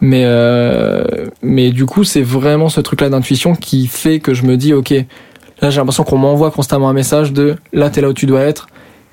[0.00, 1.04] Mais, euh,
[1.42, 4.90] mais du coup, c'est vraiment ce truc-là d'intuition qui fait que je me dis, ok,
[5.60, 8.40] là, j'ai l'impression qu'on m'envoie constamment un message de là, t'es là où tu dois
[8.40, 8.66] être.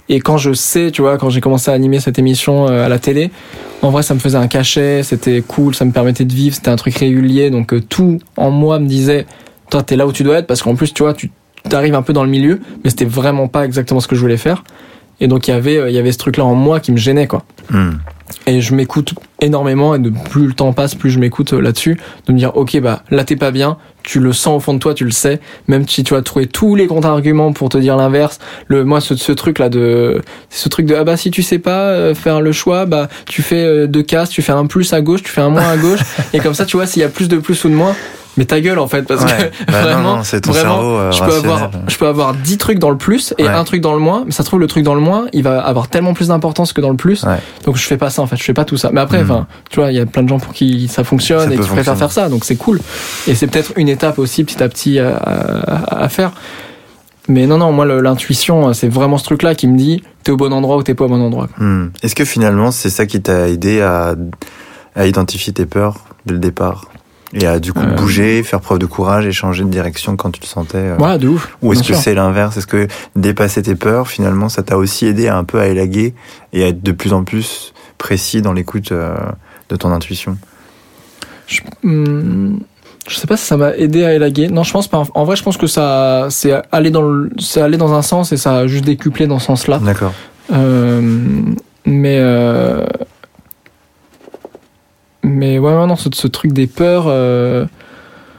[0.10, 2.89] Et quand je sais, tu vois, quand j'ai commencé à animer cette émission euh, à
[2.89, 3.30] la télé,
[3.84, 6.70] en vrai, ça me faisait un cachet, c'était cool, ça me permettait de vivre, c'était
[6.70, 9.28] un truc régulier, donc euh, tout en moi me disait,
[9.70, 11.30] toi, t'es là où tu dois être, parce qu'en plus, tu vois, tu
[11.70, 14.38] t'arrives un peu dans le milieu, mais c'était vraiment pas exactement ce que je voulais
[14.38, 14.64] faire.
[15.20, 16.97] Et donc, il y avait, euh, il y avait ce truc-là en moi qui me
[16.97, 17.43] gênait, quoi.
[17.70, 17.91] Hmm.
[18.47, 21.99] Et je m'écoute énormément et de plus le temps passe, plus je m'écoute euh, là-dessus,
[22.27, 24.80] de me dire ok bah là t'es pas bien, tu le sens au fond de
[24.80, 27.95] toi, tu le sais, même si tu vas trouver tous les contre-arguments pour te dire
[27.95, 28.39] l'inverse.
[28.67, 31.59] Le moi ce, ce truc là de ce truc de ah bah si tu sais
[31.59, 34.93] pas euh, faire le choix, bah tu fais euh, deux cases, tu fais un plus
[34.93, 35.99] à gauche, tu fais un moins à gauche
[36.34, 37.95] et comme ça tu vois s'il y a plus de plus ou de moins,
[38.39, 39.51] mais ta gueule en fait parce Ouais.
[39.65, 42.33] que Bah vraiment non, c'est ton vraiment, cerveau euh, je peux avoir je peux avoir
[42.33, 43.49] 10 trucs dans le plus et Ouais.
[43.49, 45.43] un truc dans le moins mais ça se trouve le truc dans le moins il
[45.43, 47.37] va avoir tellement plus d'importance que dans le plus Ouais.
[47.65, 49.29] donc je fais pas ça en fait je fais pas tout ça mais après Mhm.
[49.31, 51.59] enfin tu vois il y a plein de gens pour qui ça fonctionne Ça et
[51.59, 52.79] qui préfèrent faire ça donc c'est cool
[53.27, 56.31] et c'est peut-être une étape aussi petit à petit à, à- à faire
[57.27, 60.37] mais non non moi l'intuition c'est vraiment ce truc là qui me dit t'es au
[60.37, 61.47] bon endroit ou t'es pas au bon endroit.
[61.59, 61.87] Hmm.
[62.03, 64.15] Est-ce que finalement, c'est ça qui t'a aidé à,
[64.95, 66.85] à identifier tes peurs dès le départ?
[67.34, 67.95] Et à du coup Euh.
[67.95, 71.17] bouger, faire preuve de courage et changer de direction quand tu te sentais euh, voilà
[71.17, 72.57] de ouf Ou est-ce que c'est l'inverse?
[72.57, 76.13] Est-ce que dépasser tes peurs, finalement, ça t'a aussi aidé à un peu à élaguer
[76.53, 79.15] et à être de plus en plus précis dans l'écoute euh,
[79.69, 80.38] de ton intuition?
[81.47, 82.59] Je, hum,
[83.07, 84.49] je sais pas si ça m'a aidé à élaguer.
[84.49, 85.03] Non, je pense pas.
[85.15, 88.32] En vrai, je pense que ça, c'est aller dans le, c'est aller dans un sens
[88.32, 89.80] et ça a juste décuplé dans ce sens-là.
[89.84, 90.13] D'accord.
[90.53, 91.01] Euh,
[91.86, 92.86] mais, euh,
[95.24, 97.05] mais ouais, non, ce, ce truc des peurs.
[97.07, 97.65] euh,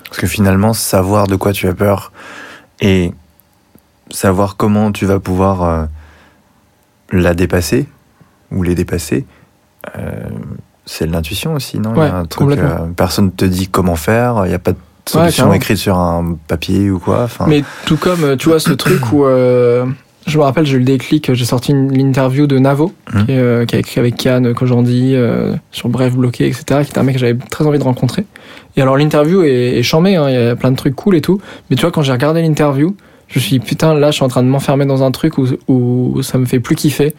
[0.09, 2.13] Parce que finalement, savoir de quoi tu as peur
[2.81, 3.13] et
[4.11, 5.85] savoir comment tu vas pouvoir euh,
[7.13, 7.87] la dépasser
[8.51, 9.27] ou les dépasser,
[9.99, 10.11] euh,
[10.87, 11.93] c'est de l'intuition aussi, non?
[11.95, 12.49] Il y a un truc,
[12.97, 16.37] Personne ne te dit comment faire, il n'y a pas de solution écrite sur un
[16.49, 17.29] papier ou quoi.
[17.47, 19.25] Mais tout comme, tu vois, ce truc où.
[20.27, 23.33] Euh, je me rappelle, j'ai eu le déclic, j'ai sorti une l'interview de Navo, qui,
[23.33, 26.99] est, euh, qui a écrit avec Cannes, Kojandi, euh, sur Bref Bloqué, etc., qui était
[26.99, 28.25] un mec que j'avais très envie de rencontrer.
[28.77, 31.21] Et alors, l'interview est, est chambée, hein, il y a plein de trucs cool et
[31.21, 31.41] tout.
[31.69, 32.97] Mais tu vois, quand j'ai regardé l'interview,
[33.29, 35.39] je me suis dit, putain, là, je suis en train de m'enfermer dans un truc
[35.39, 37.15] où, où ça me fait plus kiffer.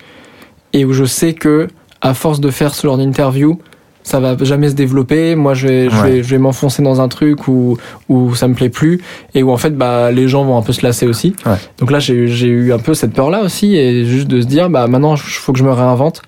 [0.74, 1.68] Et où je sais que,
[2.02, 3.60] à force de faire ce genre d'interview,
[4.04, 5.36] ça va jamais se développer.
[5.36, 6.10] Moi, je vais, je Ouais.
[6.12, 7.78] vais, je vais m'enfoncer dans un truc où,
[8.10, 8.99] où ça me plaît plus
[9.36, 11.36] et où en fait, bah, les gens vont un peu se lasser aussi.
[11.45, 11.56] Ouais.
[11.80, 14.47] Donc là, j'ai eu- j'ai eu un peu cette peur-là aussi et juste de se
[14.47, 16.22] dire, bah, maintenant, il faut que je me réinvente.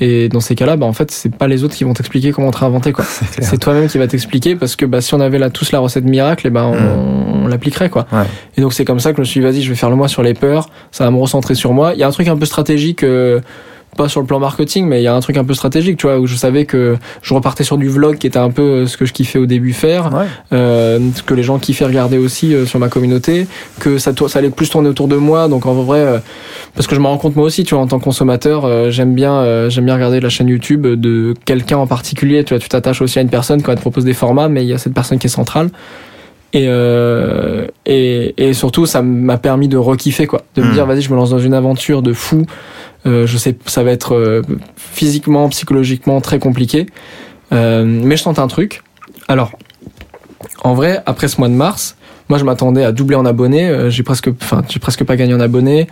[0.00, 2.52] Et dans ces cas-là, bah, en fait, c'est pas les autres qui vont t'expliquer comment
[2.52, 3.04] te réinventer, quoi.
[3.40, 6.04] c'est toi-même qui va t'expliquer parce que bah, si on avait là tous la recette
[6.04, 8.06] miracle, et ben on, on l'appliquerait quoi.
[8.12, 8.22] Ouais.
[8.56, 9.96] Et donc c'est comme ça que je me suis dit vas-y je vais faire le
[9.96, 11.94] mois sur les peurs, ça va me recentrer sur moi.
[11.94, 13.40] Il y a un truc un peu stratégique, euh,
[13.98, 16.06] pas sur le plan marketing, mais il y a un truc un peu stratégique, tu
[16.06, 18.86] vois, où je savais que je repartais sur du vlog qui était un peu euh,
[18.86, 20.24] ce que je kiffais au début faire, Ouais.
[20.54, 23.46] euh, ce que les gens kiffaient regarder aussi euh, sur ma communauté,
[23.80, 25.48] que ça, ça allait plus tourner autour de moi.
[25.48, 26.18] Donc en vrai, euh,
[26.74, 29.14] parce que je me rends compte moi aussi, tu vois, en tant que consommateur, j'aime
[29.14, 32.44] bien, j'aime bien regarder la chaîne YouTube de quelqu'un en particulier.
[32.44, 34.62] Tu vois, tu t'attaches aussi à une personne quand elle te propose des formats, mais
[34.64, 35.70] il y a cette personne qui est centrale.
[36.54, 40.42] Et, euh, et, et surtout, ça m'a permis de rekiffer, quoi.
[40.54, 40.72] De me Mm.
[40.72, 42.46] dire, vas-y, je me lance dans une aventure de fou.
[43.06, 44.42] Euh, je sais, ça va être euh,
[44.76, 46.86] physiquement, psychologiquement très compliqué.
[47.52, 48.82] Euh, mais je tente un truc.
[49.28, 49.52] Alors,
[50.62, 51.96] en vrai, après ce mois de mars,
[52.28, 53.68] moi, je m'attendais à doubler en abonnés.
[53.68, 55.86] Euh, j'ai presque, enfin, j'ai presque pas gagné en abonnés.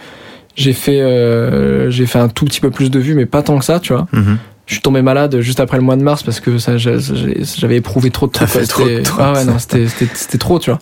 [0.57, 3.59] J'ai fait, euh, j'ai fait un tout petit peu plus de vues, mais pas tant
[3.59, 4.07] que ça, tu vois.
[4.13, 4.39] Mhm.
[4.67, 8.11] Je suis tombé malade juste après le mois de mars parce que ça, j'avais éprouvé
[8.11, 8.49] trop de trucs.
[8.49, 10.81] trop C'était- trucs, Ah ouais, c'était trop, tu vois.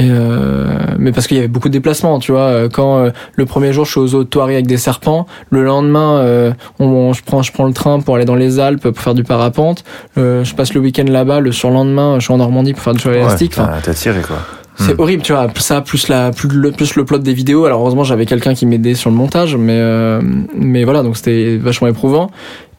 [0.00, 0.64] Et euh,
[0.98, 2.42] mais parce qu'il y avait beaucoup de déplacements, tu vois.
[2.42, 5.26] Euh, Quand euh, le premier jour je suis aux eaux de Thoiry avec des serpents,
[5.50, 8.88] le lendemain euh, on, je prends je prends le train pour aller dans les Alpes
[8.90, 9.82] pour faire du parapente.
[10.16, 13.00] Euh, je passe le week-end là-bas, le surlendemain je suis en Normandie pour faire du
[13.00, 13.54] cheval Ouais, élastique.
[13.58, 14.36] Enfin, t'as- tiré quoi.
[14.76, 15.00] c'est Hmm.
[15.00, 15.48] horrible, tu vois.
[15.56, 17.64] Ça, plus, la, plus, le, plus le plot des vidéos.
[17.64, 20.20] Alors, heureusement, j'avais quelqu'un qui m'aidait sur le montage, mais, euh,
[20.54, 22.30] mais voilà, donc c'était vachement éprouvant.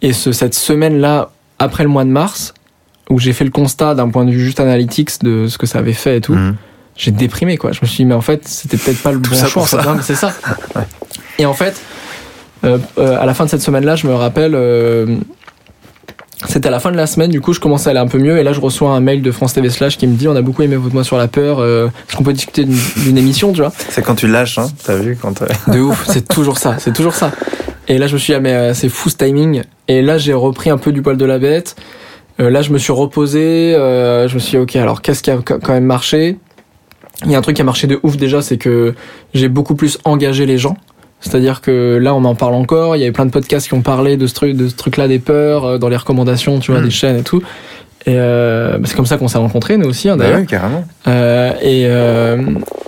[0.02, 2.54] Et ce, cette semaine-là, après le mois de mars,
[3.10, 5.80] où j'ai fait le constat d'un point de vue juste analytics de ce que ça
[5.80, 6.56] avait fait et tout, Mhm.
[7.00, 7.72] J'ai déprimé, quoi.
[7.72, 9.66] Je me suis dit, mais en fait, c'était peut-être pas le Tout bon choix.
[9.66, 9.82] ça.
[10.04, 10.34] C'est ça.
[11.40, 11.80] Et en fait,
[12.66, 14.54] euh, euh, à la fin de cette semaine-là, je me rappelle.
[14.54, 15.16] euh,
[16.48, 18.18] c'était à la fin de la semaine, du coup je commençais à aller un peu
[18.18, 20.36] mieux et là je reçois un mail de France TV Slash qui me dit on
[20.38, 23.18] a beaucoup aimé votre mois sur la peur, euh, est-ce qu'on peut discuter d'une d'une
[23.18, 23.74] émission, tu vois?
[23.90, 25.44] C'est quand tu lâches, hein, t'as vu quand.
[25.68, 27.32] De ouf, c'est toujours ça, c'est toujours ça.
[27.90, 29.64] Et là je me suis dit ah mais euh, c'est fou ce timing.
[29.90, 31.76] Et là j'ai repris un peu du poil de la bête.
[32.40, 35.32] Euh, là je me suis reposé, euh, je me suis dit ok alors qu'est-ce qui
[35.32, 36.38] a quand même marché?
[37.26, 38.94] Il y a un truc qui a marché de ouf déjà, c'est que
[39.34, 40.78] j'ai beaucoup plus engagé les gens.
[41.22, 42.96] C'est-à-dire que là, on en parle encore.
[42.96, 45.10] Il y avait plein de podcasts qui ont parlé de ce truc, de ce truc-là
[45.10, 46.86] des peurs euh, dans les recommandations, tu vois, Mm.
[46.86, 47.42] des chaînes et tout.
[48.06, 50.40] Et euh, bah, c'est comme ça qu'on s'est rencontrés, nous aussi, hein, Bah d'ailleurs.
[50.40, 50.86] ouais, carrément.
[51.10, 52.42] Euh, et, euh,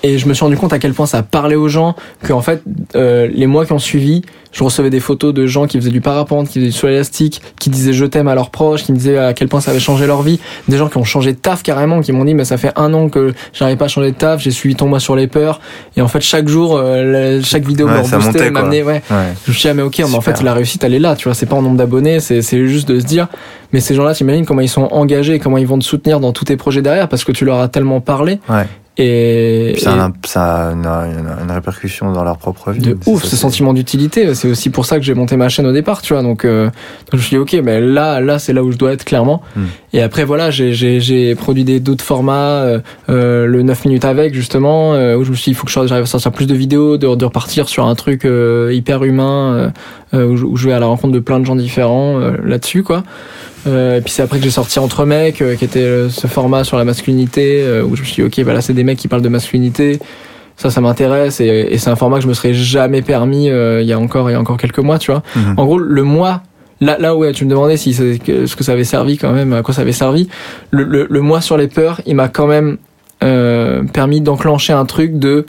[0.03, 2.39] et je me suis rendu compte à quel point ça parlait aux gens, que en
[2.41, 2.63] fait,
[2.95, 4.21] euh, les mois qui ont suivi,
[4.51, 7.41] je recevais des photos de gens qui faisaient du parapente, qui faisaient du saut élastique,
[7.59, 9.79] qui disaient je t'aime à leurs proches, qui me disaient à quel point ça avait
[9.79, 12.45] changé leur vie, des gens qui ont changé de taf carrément, qui m'ont dit mais
[12.45, 14.99] ça fait un an que j'arrive pas à changer de taf, j'ai suivi ton mois
[14.99, 15.59] sur les peurs,
[15.95, 19.33] et en fait chaque jour, euh, chaque vidéo Ouais, me reboostait, m'amenait, ouais, Ouais.
[19.45, 21.15] je me suis dit, ah, mais ok, mais en fait, la réussite, elle est là,
[21.15, 23.27] tu vois, c'est pas en nombre d'abonnés, c'est, c'est juste de se dire,
[23.73, 26.45] mais ces gens-là, t'imagines comment ils sont engagés, comment ils vont te soutenir dans tous
[26.45, 28.39] tes projets derrière, parce que tu leur as tellement parlé.
[28.49, 28.65] Ouais.
[28.97, 32.81] Et, Puis ça, a et ça a une, une- répercussion dans leur propre vie.
[32.81, 35.65] de ouf, ça, ce sentiment d'utilité, c'est aussi pour ça que j'ai monté ma chaîne
[35.65, 36.73] au départ, tu vois, donc, euh, donc
[37.13, 39.41] je me suis dit, ok, mais là, là, c'est là où je dois être, clairement.
[39.55, 39.63] Hmm.
[39.93, 42.79] Et après, voilà, j'ai, produit des, d'autres formats, euh,
[43.09, 45.71] euh, le 9 minutes avec, justement, euh, où je me suis dit, il faut que
[45.71, 49.71] j'arrive à sortir plus de vidéos, de, de repartir sur un truc euh, hyper humain,
[50.13, 53.03] où, je, où je vais à la rencontre de plein de gens différents là-dessus, quoi.
[53.67, 56.27] Euh, et puis c'est après que j'ai sorti Entre mecs, euh, qui était euh, ce
[56.27, 58.83] format sur la masculinité, euh, où je me suis dit, ok, bah là, c'est des
[58.83, 59.99] mecs qui parlent de masculinité.
[60.57, 63.81] Ça, ça m'intéresse, et, et c'est un format que je me serais jamais permis euh,
[63.81, 65.23] il y a encore, il y a encore quelques mois, tu vois.
[65.35, 65.53] Mhm.
[65.57, 66.43] En gros, le mois,
[66.81, 69.63] là, là ouais, tu me demandais si ce que ça avait servi quand même, à
[69.63, 70.27] quoi ça avait servi.
[70.69, 72.77] Le, le, le mois sur les peurs, il m'a quand même
[73.23, 75.45] euh, permis d'enclencher un truc de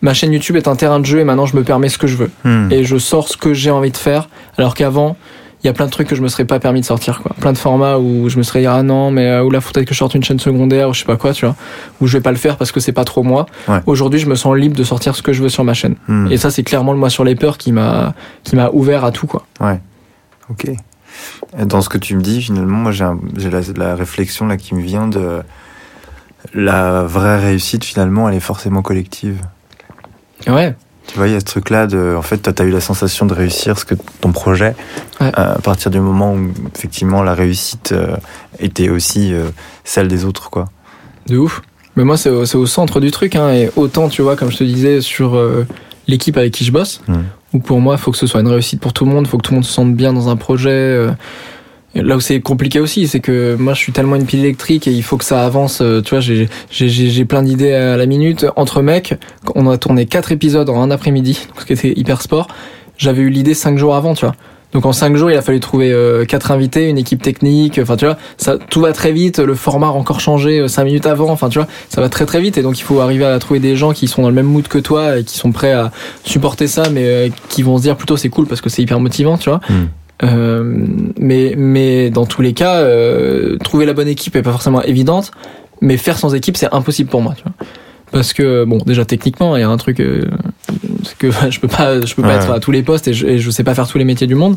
[0.00, 2.06] ma chaîne YouTube est un terrain de jeu et maintenant je me permets ce que
[2.06, 2.68] je veux Hmm.
[2.70, 4.28] et je sors ce que j'ai envie de faire.
[4.56, 5.16] Alors qu'avant,
[5.62, 7.34] il y a plein de trucs que je me serais pas permis de sortir, quoi.
[7.40, 9.72] Plein de formats où je me serais dit ah non, mais euh, ou là faut
[9.72, 11.56] peut-être que je sorte une chaîne secondaire ou je sais pas quoi, tu vois,
[12.00, 13.46] où je vais pas le faire parce que c'est pas trop moi.
[13.66, 13.80] Ouais.
[13.86, 15.96] Aujourd'hui, je me sens libre de sortir ce que je veux sur ma chaîne.
[16.06, 16.30] Hmm.
[16.30, 19.10] Et ça, c'est clairement le mois sur les peurs qui m'a qui m'a ouvert à
[19.10, 19.44] tout, quoi.
[20.48, 20.66] Ok.
[20.66, 24.74] Et Dans ce que tu me dis, finalement, moi j'ai la, la réflexion là qui
[24.74, 25.42] me vient de
[26.54, 27.84] la vraie réussite.
[27.84, 29.40] Finalement, elle est forcément collective.
[30.46, 30.74] Ouais.
[31.08, 33.26] Tu vois, il y a ce truc-là de, en fait, toi, t'as eu la sensation
[33.26, 34.74] de réussir ce que ton projet,
[35.20, 35.28] Ouais.
[35.38, 38.14] euh, à partir du moment où effectivement la réussite euh,
[38.60, 39.48] était aussi euh,
[39.84, 40.66] celle des autres, quoi.
[41.26, 41.62] De ouf.
[41.96, 43.34] Mais moi, c'est au, centre du truc.
[43.36, 45.36] Hein, et autant, tu vois, comme je te disais, sur
[46.06, 47.14] l'équipe avec qui je bosse, Mm.
[47.54, 49.28] où pour moi, il faut que ce soit une réussite pour tout le monde, il
[49.28, 51.08] faut que tout le monde se sente bien dans un projet.
[51.94, 54.92] Là où c'est compliqué aussi, c'est que moi, je suis tellement une pile électrique et
[54.92, 55.80] il faut que ça avance.
[55.80, 58.46] euh, Tu vois, j'ai j'ai- j'ai plein d'idées à la minute.
[58.56, 59.14] Entre mecs,
[59.54, 62.48] on a tourné quatre épisodes en un après-midi, ce qui était hyper sport.
[62.98, 64.34] J'avais eu l'idée cinq jours avant, tu vois.
[64.72, 67.78] Donc en cinq jours, il a fallu trouver euh, quatre invités, une équipe technique.
[67.82, 69.38] Enfin, tu vois, ça tout va très vite.
[69.38, 71.30] Le format a encore changé euh, cinq minutes avant.
[71.30, 72.58] Enfin, tu vois, ça va très très vite.
[72.58, 74.68] Et donc il faut arriver à trouver des gens qui sont dans le même mood
[74.68, 75.90] que toi et qui sont prêts à
[76.22, 79.38] supporter ça, mais qui vont se dire plutôt c'est cool parce que c'est hyper motivant,
[79.38, 79.60] tu vois.
[79.70, 79.74] Mm.
[80.24, 80.62] Euh,
[81.18, 85.30] mais mais dans tous les cas, euh, trouver la bonne équipe est pas forcément évidente.
[85.80, 87.52] Mais faire sans équipe, c'est impossible pour moi, tu vois.
[88.10, 90.24] Parce que bon, déjà techniquement, il y a un truc, euh,
[91.04, 92.34] c'est que je peux pas, je peux pas Ouais.
[92.36, 94.26] être à tous les postes et je, et je sais pas faire tous les métiers
[94.26, 94.56] du monde.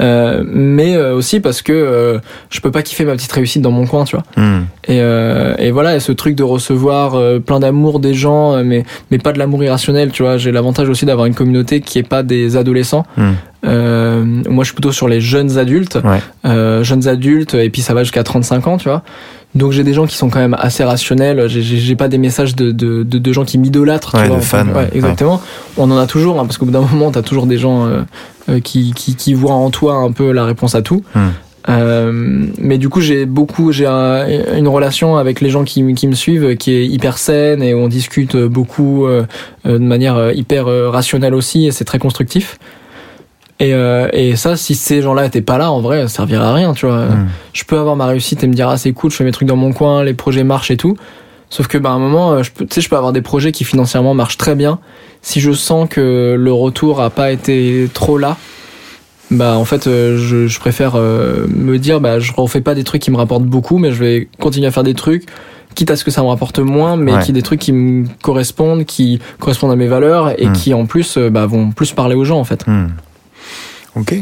[0.00, 2.18] Euh, mais euh, aussi parce que euh,
[2.50, 4.24] je peux pas kiffer ma petite réussite dans mon coin, tu vois.
[4.42, 4.62] Hmm.
[4.88, 9.18] Et, euh, et voilà, et ce truc de recevoir plein d'amour des gens, mais mais
[9.18, 10.38] pas de l'amour irrationnel, tu vois.
[10.38, 13.04] J'ai l'avantage aussi d'avoir une communauté qui est pas des adolescents.
[13.64, 16.18] Euh, moi, je suis plutôt sur les jeunes adultes, Ouais.
[16.46, 19.02] euh, jeunes adultes, et puis ça va jusqu'à 35 ans, tu vois.
[19.54, 21.46] Donc j'ai des gens qui sont quand même assez rationnels.
[21.48, 24.14] J'ai- pas des messages de, de, de, de gens qui m'idolâtrent.
[24.14, 24.88] Ouais, de fans, ouais, ouais.
[24.94, 25.42] exactement.
[25.76, 28.00] On en a toujours, hein, parce qu'au bout d'un moment, t'as toujours des gens euh,
[28.48, 31.02] euh, qui, qui, qui voient en toi un peu la réponse à tout.
[31.14, 31.28] Hmm.
[31.68, 34.26] Euh, mais du coup, j'ai beaucoup, j'ai un-
[34.56, 37.86] une relation avec les gens qui, qui me suivent qui est hyper saine et on
[37.88, 39.22] discute beaucoup euh,
[39.66, 42.58] euh, de manière euh, hyper rationnelle aussi et c'est très constructif.
[43.60, 46.52] Et, euh, et ça, si ces gens-là étaient pas là, en vrai, ça servirait à
[46.52, 47.06] rien, tu vois.
[47.06, 47.28] Hmm.
[47.52, 49.46] Je peux avoir ma réussite et me dire ah c'est cool, je fais mes trucs
[49.48, 50.96] dans mon coin, les projets marchent et tout.
[51.48, 53.20] Sauf que bah, à un moment, euh, je peux, tu sais, je peux avoir des
[53.22, 54.78] projets qui financièrement marchent très bien.
[55.20, 58.36] Si je sens que le retour a pas été trop là,
[59.30, 62.84] bah en fait, euh, je, je préfère euh, me dire bah je refais pas des
[62.84, 65.26] trucs qui me rapportent beaucoup, mais je vais continuer à faire des trucs,
[65.74, 67.22] quitte à ce que ça me rapporte moins, mais Ouais.
[67.22, 70.52] qui des trucs qui me correspondent, qui correspondent à mes valeurs et Mm.
[70.52, 72.66] qui en plus bah, vont plus parler aux gens en fait.
[72.66, 72.88] Hmm.
[73.96, 74.14] Ok.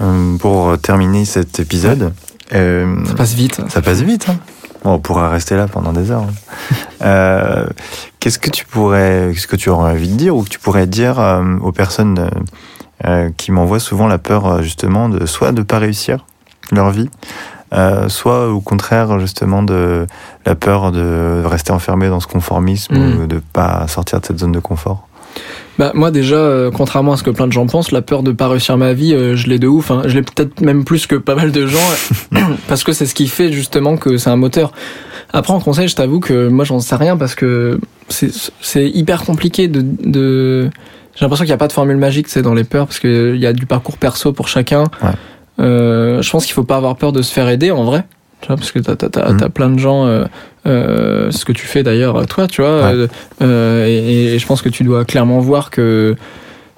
[0.00, 2.12] Euh, pour terminer cet épisode,
[2.54, 3.60] euh, Ça passe vite.
[3.68, 4.28] ça passe vite.
[4.30, 4.36] Hein
[4.82, 6.22] Bon, on pourra rester là pendant des heures.
[6.22, 6.74] hein.
[7.02, 7.66] Euh,
[8.18, 10.86] qu'est-ce que tu pourrais, qu'est-ce que tu aurais envie de dire ou que tu pourrais
[10.86, 12.30] dire euh, aux personnes
[13.06, 16.26] euh, qui m'envoient souvent la peur justement de soit de pas réussir
[16.72, 17.08] leur vie,
[17.72, 20.06] euh, soit au contraire justement de
[20.44, 23.22] la peur de rester enfermé dans ce conformisme Mm.
[23.22, 25.08] ou de pas sortir de cette zone de confort?
[25.78, 28.32] Bah moi déjà, euh, contrairement à ce que plein de gens pensent, la peur de
[28.32, 29.90] pas réussir ma vie, euh, je l'ai de ouf.
[29.90, 30.02] Hein.
[30.06, 31.78] Je l'ai peut-être même plus que pas mal de gens,
[32.68, 34.72] parce que c'est ce qui fait justement que c'est un moteur.
[35.32, 39.24] Après en conseil, je t'avoue que moi j'en sais rien parce que c'est c'est hyper
[39.24, 40.70] compliqué de, de...
[41.14, 43.36] j'ai l'impression qu'il n'y a pas de formule magique, c'est dans les peurs parce qu'il
[43.36, 44.84] y a du parcours perso pour chacun.
[45.02, 45.10] Ouais.
[45.60, 48.04] Euh, je pense qu'il faut pas avoir peur de se faire aider en vrai.
[48.40, 49.36] Tu vois, parce que t'as, t'as, t'as, Mhm.
[49.40, 50.24] t'as plein de gens, euh,
[50.66, 52.94] euh, ce que tu fais d'ailleurs, toi, tu vois, Ouais.
[52.94, 53.06] euh,
[53.42, 56.16] euh, et, et je pense que tu dois clairement voir que,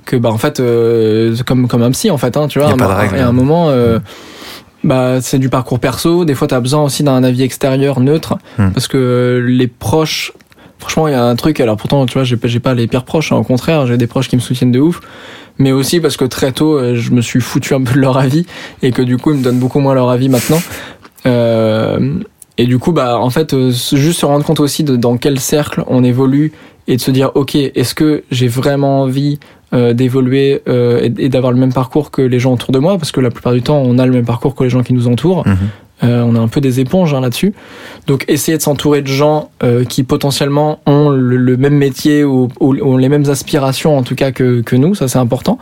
[0.04, 2.72] que bah en fait, euh, comme comme un psy en fait, hein, tu vois, Y
[2.72, 3.16] a pas de un- règle.
[3.16, 4.00] et à un moment, euh,
[4.84, 6.24] bah c'est du parcours perso.
[6.24, 8.72] Des fois, t'as besoin aussi d'un avis extérieur neutre, Mhm.
[8.72, 10.32] parce que les proches.
[10.80, 11.60] Franchement, il y a un truc.
[11.60, 13.30] Alors pourtant, tu vois, j'ai pas, les pires proches.
[13.30, 15.00] hein, au contraire, j'ai des proches qui me soutiennent de ouf.
[15.58, 18.46] Mais aussi parce que très tôt, je me suis foutu un peu de leur avis
[18.82, 20.60] et que du coup, ils me donnent beaucoup moins leur avis maintenant.
[21.26, 22.18] Euh,
[22.58, 25.40] et du coup, bah, en fait, euh, juste se rendre compte aussi de dans quel
[25.40, 26.52] cercle on évolue
[26.88, 29.38] et de se dire, ok, est-ce que j'ai vraiment envie
[29.72, 32.98] euh, d'évoluer euh, et, d'avoir le même parcours que les gens autour de moi?
[32.98, 34.92] Parce que la plupart du temps, on a le même parcours que les gens qui
[34.92, 35.46] nous entourent.
[35.46, 35.56] Mhm.
[36.04, 37.54] Euh, on est un peu des éponges hein, là-dessus.
[38.06, 42.48] Donc essayer de s'entourer de gens euh, qui potentiellement ont le, le même métier ou,
[42.60, 45.58] ou ont les mêmes aspirations en tout cas que, que nous, ça c'est important.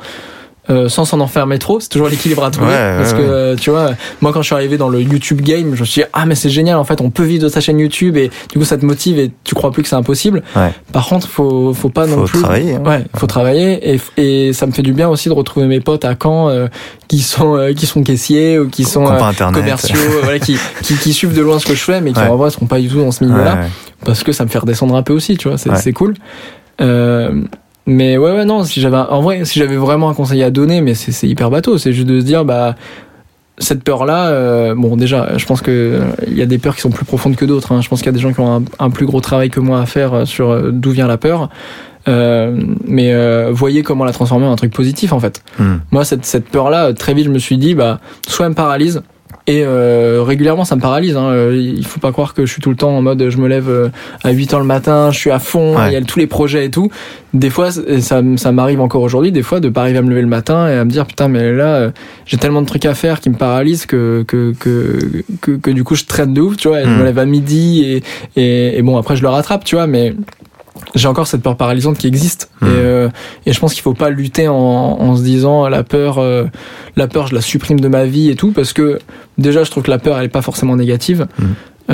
[0.71, 2.71] Euh, sans s'en enfermer trop, c'est toujours l'équilibre à trouver.
[2.71, 3.29] Ouais, parce ouais, que ouais.
[3.29, 3.91] euh, tu vois,
[4.21, 6.37] moi quand je suis arrivé dans le YouTube game, je me suis dit ah mais
[6.37, 8.79] c'est génial en fait, on peut vivre de sa chaîne YouTube et du coup ça
[8.79, 10.43] te motive et tu crois plus que c'est impossible.
[10.55, 10.73] Ouais.
[10.93, 12.43] Par contre, faut faut pas non Faut plus.
[12.43, 12.83] travailler, hein.
[12.87, 16.05] Ouais, faut travailler et, et ça me fait du bien aussi de retrouver mes potes
[16.05, 16.69] à Caen euh,
[17.09, 19.19] qui sont euh, qui sont caissiers ou qui sont euh,
[19.53, 22.21] commerciaux, euh, voilà, qui, qui, qui suivent de loin ce que je fais, mais qui
[22.21, 23.69] en vrai seront pas du tout dans ce milieu-là, ouais.
[24.05, 26.15] parce que ça me fait redescendre un peu aussi, tu vois, c'est cool.
[26.81, 27.43] Euh,
[27.87, 30.81] mais ouais, ouais, non, si j'avais, en vrai, si j'avais vraiment un conseil à donner,
[30.81, 32.77] mais c'est hyper bateau, c'est juste de se dire, bah,
[33.59, 36.81] cette peur-là, euh, bon, déjà, je pense que euh, il y a des peurs qui
[36.81, 37.73] sont plus profondes que d'autres.
[37.73, 37.81] hein.
[37.83, 39.61] Je pense qu'il y a des gens qui ont un, un plus gros travail que
[39.61, 41.51] moi à faire euh, sur euh, d'où vient la peur.
[42.09, 45.43] Euh, mais euh, voyez comment la transformer en un truc positif en fait.
[45.59, 45.77] Hmm.
[45.91, 49.03] Moi, cette, cette peur-là, très vite, je me suis dit, bah, soit elle me paralyse,
[49.47, 51.17] Et euh, régulièrement, ça me paralyse.
[51.17, 51.29] Hein.
[51.31, 53.49] Euh, Il faut pas croire que je suis tout le temps en mode je me
[53.49, 53.89] lève euh,
[54.23, 55.89] à 8 heures le matin, je suis à fond, Ouais.
[55.89, 56.91] il y a tous les projets et tout.
[57.35, 60.21] Des fois, ça, ça m'arrive encore aujourd'hui, des fois, de pas arriver à me lever
[60.21, 61.91] le matin et à me dire putain, mais là, euh,
[62.27, 64.99] j'ai tellement de trucs à faire qui me paralysent que que, que,
[65.41, 66.81] que, que du coup, je traîne de ouf, tu vois.
[66.83, 66.99] Et Je Mm.
[66.99, 68.03] me lève à midi et,
[68.37, 70.15] et, et bon, après, je le rattrape, tu vois, mais
[70.95, 73.09] j'ai encore cette peur paralysante qui existe et, euh,
[73.47, 76.45] et je pense qu'il faut pas lutter en, en se disant la peur euh,
[76.97, 78.99] la peur je la supprime de ma vie et tout parce que
[79.39, 81.45] déjà je trouve que la peur elle est pas forcément négative Mm.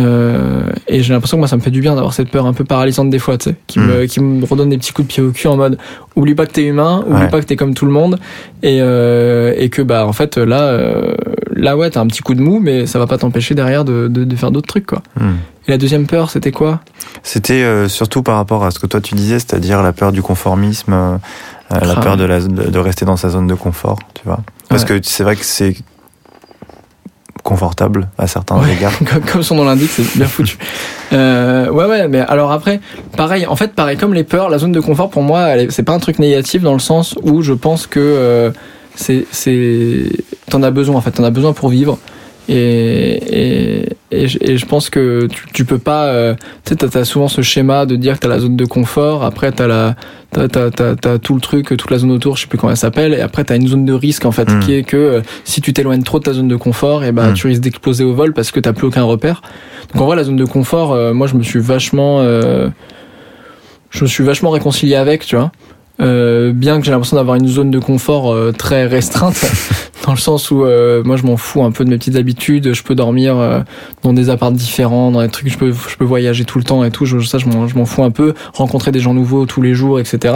[0.00, 2.52] Euh, et j'ai l'impression que moi ça me fait du bien d'avoir cette peur un
[2.52, 5.12] peu paralysante des fois tu sais qui me qui me redonne des petits coups de
[5.14, 5.78] pied au cul en mode
[6.16, 7.28] oublie pas que t'es humain oublie Ouais.
[7.30, 8.18] pas que t'es comme tout le monde
[8.62, 11.14] et euh, et que bah en fait là euh,
[11.54, 14.08] là ouais t'as un petit coup de mou mais ça va pas t'empêcher derrière de,
[14.08, 15.36] de, de faire d'autres trucs quoi Hmm.
[15.66, 16.80] Et la deuxième peur c'était quoi?
[17.22, 20.22] C'était euh, surtout par rapport à ce que toi tu disais, c'est-à-dire la peur du
[20.22, 21.16] conformisme, euh,
[21.72, 22.00] euh, la Ah.
[22.00, 24.40] peur de, la, de de rester dans sa zone de confort, tu vois.
[24.68, 25.00] Parce Ouais.
[25.00, 25.76] que c'est vrai que c'est
[27.42, 28.72] confortable à certains Ouais.
[28.72, 28.92] égards.
[29.32, 30.58] comme, son nom l'indique, c'est bien foutu.
[31.12, 32.80] Euh, ouais, ouais, mais alors après,
[33.16, 35.92] pareil, en fait, pareil, comme les peurs, la zone de confort, pour moi, c'est pas
[35.92, 38.50] un truc négatif dans le sens où je pense que euh,
[38.96, 40.02] c'est, c'est,
[40.50, 41.96] t'en as besoin, en fait, t'en as besoin pour vivre.
[42.48, 46.34] Et, et, et, je- et je pense que tu, tu peux pas, euh,
[46.64, 49.24] tu sais, t'as, t'as souvent ce schéma de dire que t'as la zone de confort,
[49.24, 49.96] après t'as la,
[50.30, 52.70] t'as, t'as, t'as, t'as tout le truc, toute la zone autour, je sais plus comment
[52.70, 54.60] elle s'appelle, et après t'as une zone de risque, en fait, Mm.
[54.60, 57.32] qui est que euh, si tu t'éloignes trop de ta zone de confort, et ben
[57.32, 59.42] tu risques d'exploser au vol parce que t'as plus aucun repère.
[59.92, 62.68] Donc en vrai, la zone de confort, euh, moi je me suis vachement, euh,
[63.90, 65.50] je me suis vachement réconcilié avec, tu vois.
[66.00, 69.40] Euh, bien que j'ai l'impression d'avoir une zone de confort euh, très restreinte,
[70.06, 72.74] dans le sens où euh, moi je m'en fous un peu de mes petites habitudes,
[72.74, 73.60] je peux dormir euh,
[74.02, 76.84] dans des apparts différents, dans des trucs, je peux, je peux voyager tout le temps
[76.84, 79.46] et tout, je, ça je m'en, je m'en fous un peu, rencontrer des gens nouveaux
[79.46, 80.34] tous les jours, etc.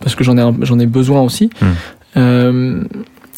[0.00, 1.50] Parce que j'en ai, j'en ai besoin aussi.
[1.60, 2.84] Mm.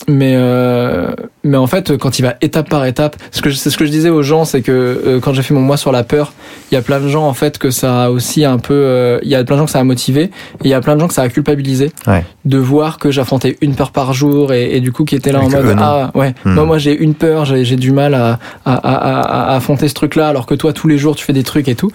[0.07, 1.11] Mais euh,
[1.45, 3.85] mais en fait quand il va étape par étape ce que je- c'est ce que
[3.85, 6.33] je disais aux gens c'est que euh, quand j'ai fait mon mois sur la peur
[6.71, 9.19] il y a plein de gens en fait que ça a aussi un peu euh,
[9.23, 10.31] il y a plein de gens que ça a motivé et
[10.65, 12.25] il y a plein de gens que ça a culpabilisé Ouais.
[12.45, 15.41] de voir que j'affrontais une peur par jour et, et du coup qui étaient là
[15.43, 16.55] Et en mode ah ouais Hmm.
[16.55, 19.89] moi moi j'ai une peur j'ai j'ai du mal à, à, à, à- à affronter
[19.89, 21.91] ce truc là alors que toi tous les jours tu fais des trucs et tout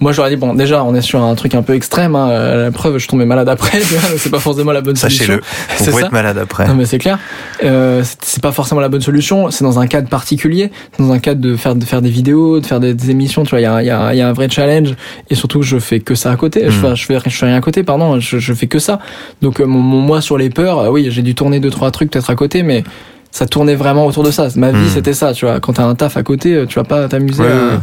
[0.00, 2.28] moi j'aurais dit bon déjà on est sur un truc un peu extrême hein.
[2.30, 3.80] Euh, la preuve je tombais malade après
[4.18, 5.40] c'est pas forcément la bonne solution Sachez-le,
[5.78, 6.66] vous pouvez être malade après.
[6.68, 7.18] non mais c'est clair.
[7.64, 9.50] Euh, c'est- pas forcément la bonne solution.
[9.50, 12.66] C'est dans un cadre particulier, dans un cadre de faire de faire des vidéos, de
[12.66, 13.44] faire des, des émissions.
[13.44, 14.94] Tu vois, il y a, y, a, y a un vrai challenge.
[15.30, 16.64] Et surtout, je fais que ça à côté.
[16.68, 16.80] Je, Mm.
[16.82, 18.20] fais, je fais je fais rien à côté, pardon.
[18.20, 18.98] Je, je fais que ça.
[19.40, 21.90] Donc euh, mon, mon mois sur les peurs, euh, oui, j'ai dû tourner deux trois
[21.90, 22.84] trucs peut-être à côté, mais
[23.30, 24.48] ça tournait vraiment autour de ça.
[24.56, 24.90] Ma vie, Mm.
[24.92, 25.32] c'était ça.
[25.32, 27.42] Tu vois, quand t'as un taf à côté, tu vas pas t'amuser.
[27.42, 27.80] Ouais, à- ouais.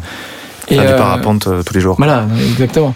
[0.69, 1.95] Et, Faire du euh, parapente euh, tous les jours.
[1.97, 2.93] voilà, exactement.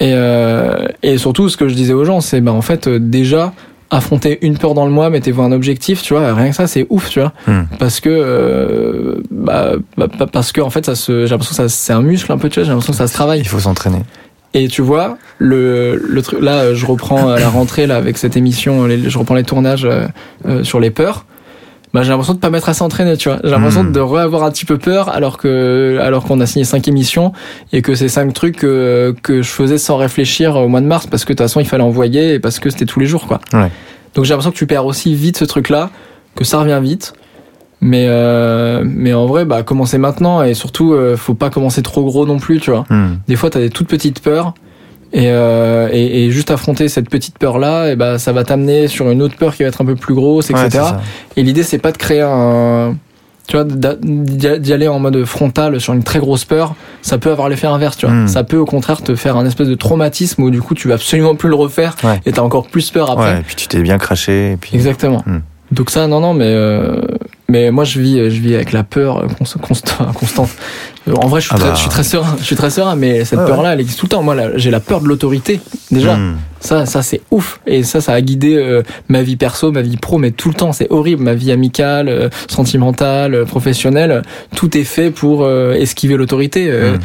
[0.00, 3.52] Et, euh, et surtout, ce que je disais aux gens, c'est ben en fait déjà
[3.90, 6.86] affronter une peur dans le mois, mettez-vous un objectif, tu vois, rien que ça, c'est
[6.90, 7.62] ouf, tu vois, Hmm.
[7.78, 11.68] parce que euh, bah, bah, bah, parce que en fait, ça se, j'ai l'impression que
[11.68, 13.38] ça c'est un muscle un peu, tu vois, j'ai l'impression que ça se travaille.
[13.40, 14.02] Il faut s'entraîner.
[14.54, 18.36] Et tu vois, le, le truc, là, je reprends à la rentrée là avec cette
[18.36, 20.06] émission, les- je reprends les tournages euh,
[20.46, 21.24] euh, sur les peurs.
[21.94, 23.38] Bah, j'ai l'impression de pas m'être assez entraîné, tu vois.
[23.42, 23.92] J'ai l'impression Hmm.
[23.92, 27.32] de re-avoir un petit peu peur alors que alors qu'on a signé cinq émissions
[27.72, 31.06] et que c'est cinq trucs que, que je faisais sans réfléchir au mois de mars
[31.06, 33.26] parce que de toute façon il fallait envoyer et parce que c'était tous les jours,
[33.26, 33.40] quoi.
[33.54, 33.70] Ouais.
[34.14, 35.90] Donc j'ai l'impression que tu perds aussi vite ce truc-là,
[36.34, 37.14] que ça revient vite.
[37.80, 42.04] Mais euh, mais en vrai, bah commencer maintenant et surtout euh, faut pas commencer trop
[42.04, 43.16] gros non plus, tu vois Hmm.
[43.28, 44.54] des fois, tu as des toutes petites peurs.
[45.12, 48.88] Et, euh, et, et juste affronter cette petite peur là, et bah ça va t'amener
[48.88, 50.68] sur une autre peur qui va être un peu plus grosse, etc.
[50.72, 50.80] Ouais,
[51.36, 52.96] et l'idée c'est pas de créer un,
[53.46, 56.74] tu vois, d'y aller en mode frontal sur une très grosse peur.
[57.02, 58.14] Ça peut avoir l'effet inverse, tu vois.
[58.14, 58.28] Mm.
[58.28, 60.94] Ça peut au contraire te faire un espèce de traumatisme où du coup tu vas
[60.94, 62.20] absolument plus le refaire Ouais.
[62.26, 63.34] et t'as encore plus peur après.
[63.34, 64.52] Ouais, et puis tu t'es bien craché.
[64.52, 64.72] Et puis...
[64.74, 65.22] Exactement.
[65.26, 65.38] Mm.
[65.72, 67.00] Donc ça, non, non, mais euh,
[67.48, 70.50] mais moi je vis, je vis avec la peur euh, const- const- constante.
[71.08, 71.74] Euh, En vrai, je suis Ah très, bah.
[71.74, 72.36] je suis très serein.
[72.40, 74.22] Je suis très serein, mais cette Ouais, peur-là, elle existe tout le temps.
[74.22, 75.60] Moi, j'ai la peur de l'autorité.
[75.92, 76.36] Déjà, Hmm.
[76.60, 77.60] ça, ça c'est ouf.
[77.66, 80.54] Et ça, ça a guidé euh, ma vie perso, ma vie pro, mais tout le
[80.54, 81.22] temps, c'est horrible.
[81.22, 84.22] Ma vie amicale, euh, sentimentale, professionnelle,
[84.56, 86.68] tout est fait pour euh, esquiver l'autorité.
[86.70, 86.98] Hmm.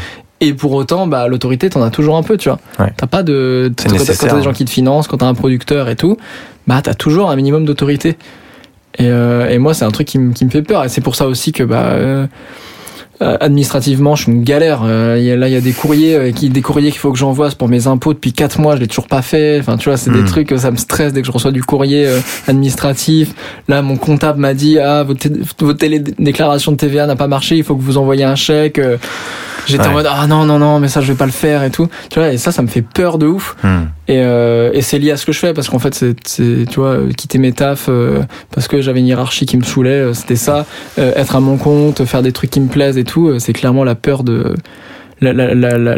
[0.43, 2.57] Et pour autant, bah, l'autorité, t'en as toujours un peu, tu vois.
[2.79, 2.91] Ouais.
[2.97, 3.71] T'as pas de.
[3.77, 3.93] Quand
[4.27, 6.17] t'as des gens qui te financent, quand t'as un producteur et tout,
[6.65, 8.17] bah, t'as toujours un minimum d'autorité.
[8.97, 10.83] Et, euh, et moi, c'est un truc qui, me- qui me fait peur.
[10.85, 12.27] Et c'est pour ça aussi que, bah, euh,
[13.21, 14.81] euh, administrativement, je suis une galère.
[14.83, 16.99] Euh, il y a- là, il y a des courriers, euh, qui, des courriers qu'il
[16.99, 18.75] faut que j'envoie pour mes impôts depuis quatre mois.
[18.75, 19.59] Je l'ai toujours pas fait.
[19.59, 20.25] Enfin, tu vois, c'est des Hmm.
[20.25, 23.33] trucs, ça me stresse dès que je reçois du courrier euh, administratif.
[23.67, 25.27] Là, mon comptable m'a dit, ah, votre,
[25.59, 27.55] votre télédéclaration de TVA n'a pas marché.
[27.57, 28.81] Il faut que vous envoyiez un chèque.
[29.61, 31.63] Euh, J'étais en mode, ah non, non, non, mais ça, je vais pas le faire
[31.63, 31.87] et tout.
[32.09, 33.55] Tu vois, et ça, ça me fait peur de ouf.
[33.63, 33.85] Hmm.
[34.07, 36.15] Et, euh, et c'est lié à ce que je fais parce qu'en fait, c'est,
[36.69, 38.21] tu vois, quitter mes tafs euh,
[38.53, 40.65] parce que j'avais une hiérarchie qui me saoulait, euh, c'était ça.
[40.99, 43.53] Euh, être à mon compte, faire des trucs qui me plaisent et tout, euh, c'est
[43.53, 44.55] clairement la peur de
[45.21, 45.97] la, la, la,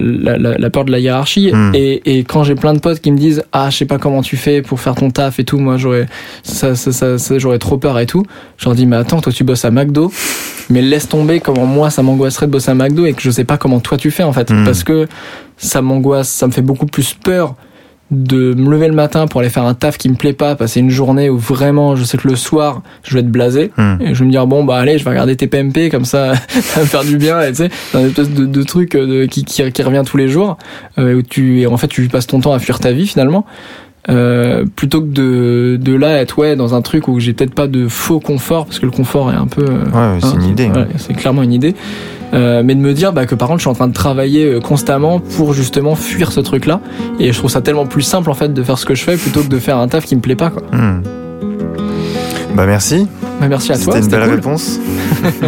[0.58, 1.52] la, peur de la hiérarchie.
[1.54, 1.72] Hmm.
[1.74, 4.22] Et, et quand j'ai plein de potes qui me disent ah je sais pas comment
[4.22, 6.08] tu fais pour faire ton taf et tout, moi j'aurais
[6.44, 8.24] ça, ça, ça, ça, j'aurais trop peur et tout.
[8.58, 10.12] Je leur dis mais attends toi tu bosses à McDo,
[10.70, 13.46] mais laisse tomber comment moi ça m'angoisserait de bosser à McDo et que je sais
[13.46, 14.66] pas comment toi tu fais en fait Hmm.
[14.66, 15.08] parce que
[15.58, 17.56] ça m'angoisse, ça me fait beaucoup plus peur
[18.14, 20.80] de me lever le matin pour aller faire un taf qui me plaît pas, passer
[20.80, 23.96] une journée où vraiment je sais que le soir je vais être blasé Hmm.
[24.02, 26.34] et je vais me dire bon bah allez je vais regarder tes PMP comme ça
[26.48, 28.96] ça va me faire du bien et tu sais c'est un espèce de, de truc
[28.96, 30.58] euh, de, qui, qui, qui revient tous les jours
[31.00, 33.46] euh, où tu et en fait tu passes ton temps à fuir ta vie finalement
[34.10, 37.68] euh, plutôt que de, de là être ouais dans un truc où j'ai peut-être pas
[37.68, 39.86] de faux confort parce que le confort est un peu euh,
[40.16, 40.68] Ouais, c'est une idée.
[40.68, 41.74] ouais, c'est clairement une idée
[42.34, 44.46] euh, mais de me dire bah, que par contre je suis en train de travailler
[44.46, 46.82] euh, constamment pour justement fuir ce truc là
[47.20, 49.16] et je trouve ça tellement plus simple en fait de faire ce que je fais
[49.16, 50.64] plutôt que de faire un taf qui me plaît pas quoi.
[50.74, 51.02] Hmm.
[52.56, 53.08] Bah merci,
[53.40, 54.36] Bah, merci à toi c'était une belle cool.
[54.36, 54.80] réponse.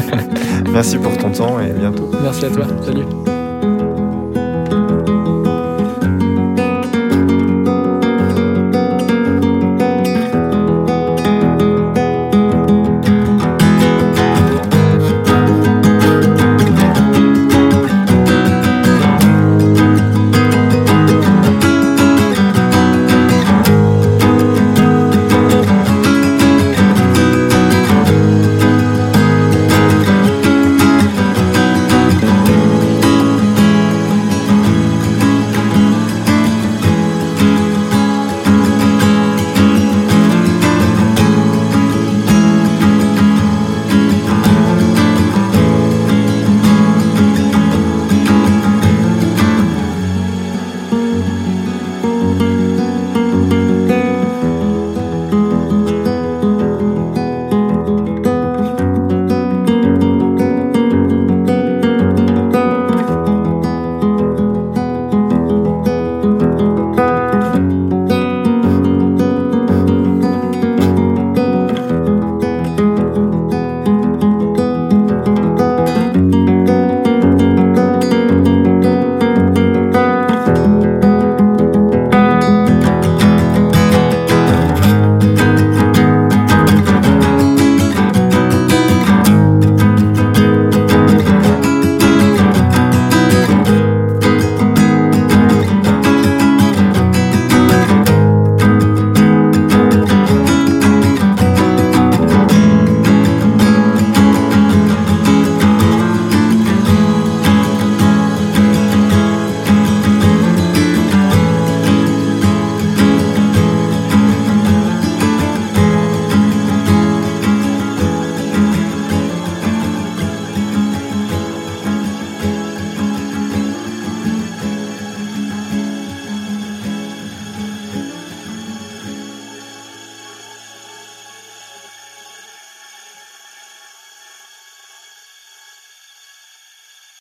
[0.71, 2.09] merci pour ton temps et à bientôt.
[2.23, 3.44] merci à toi salut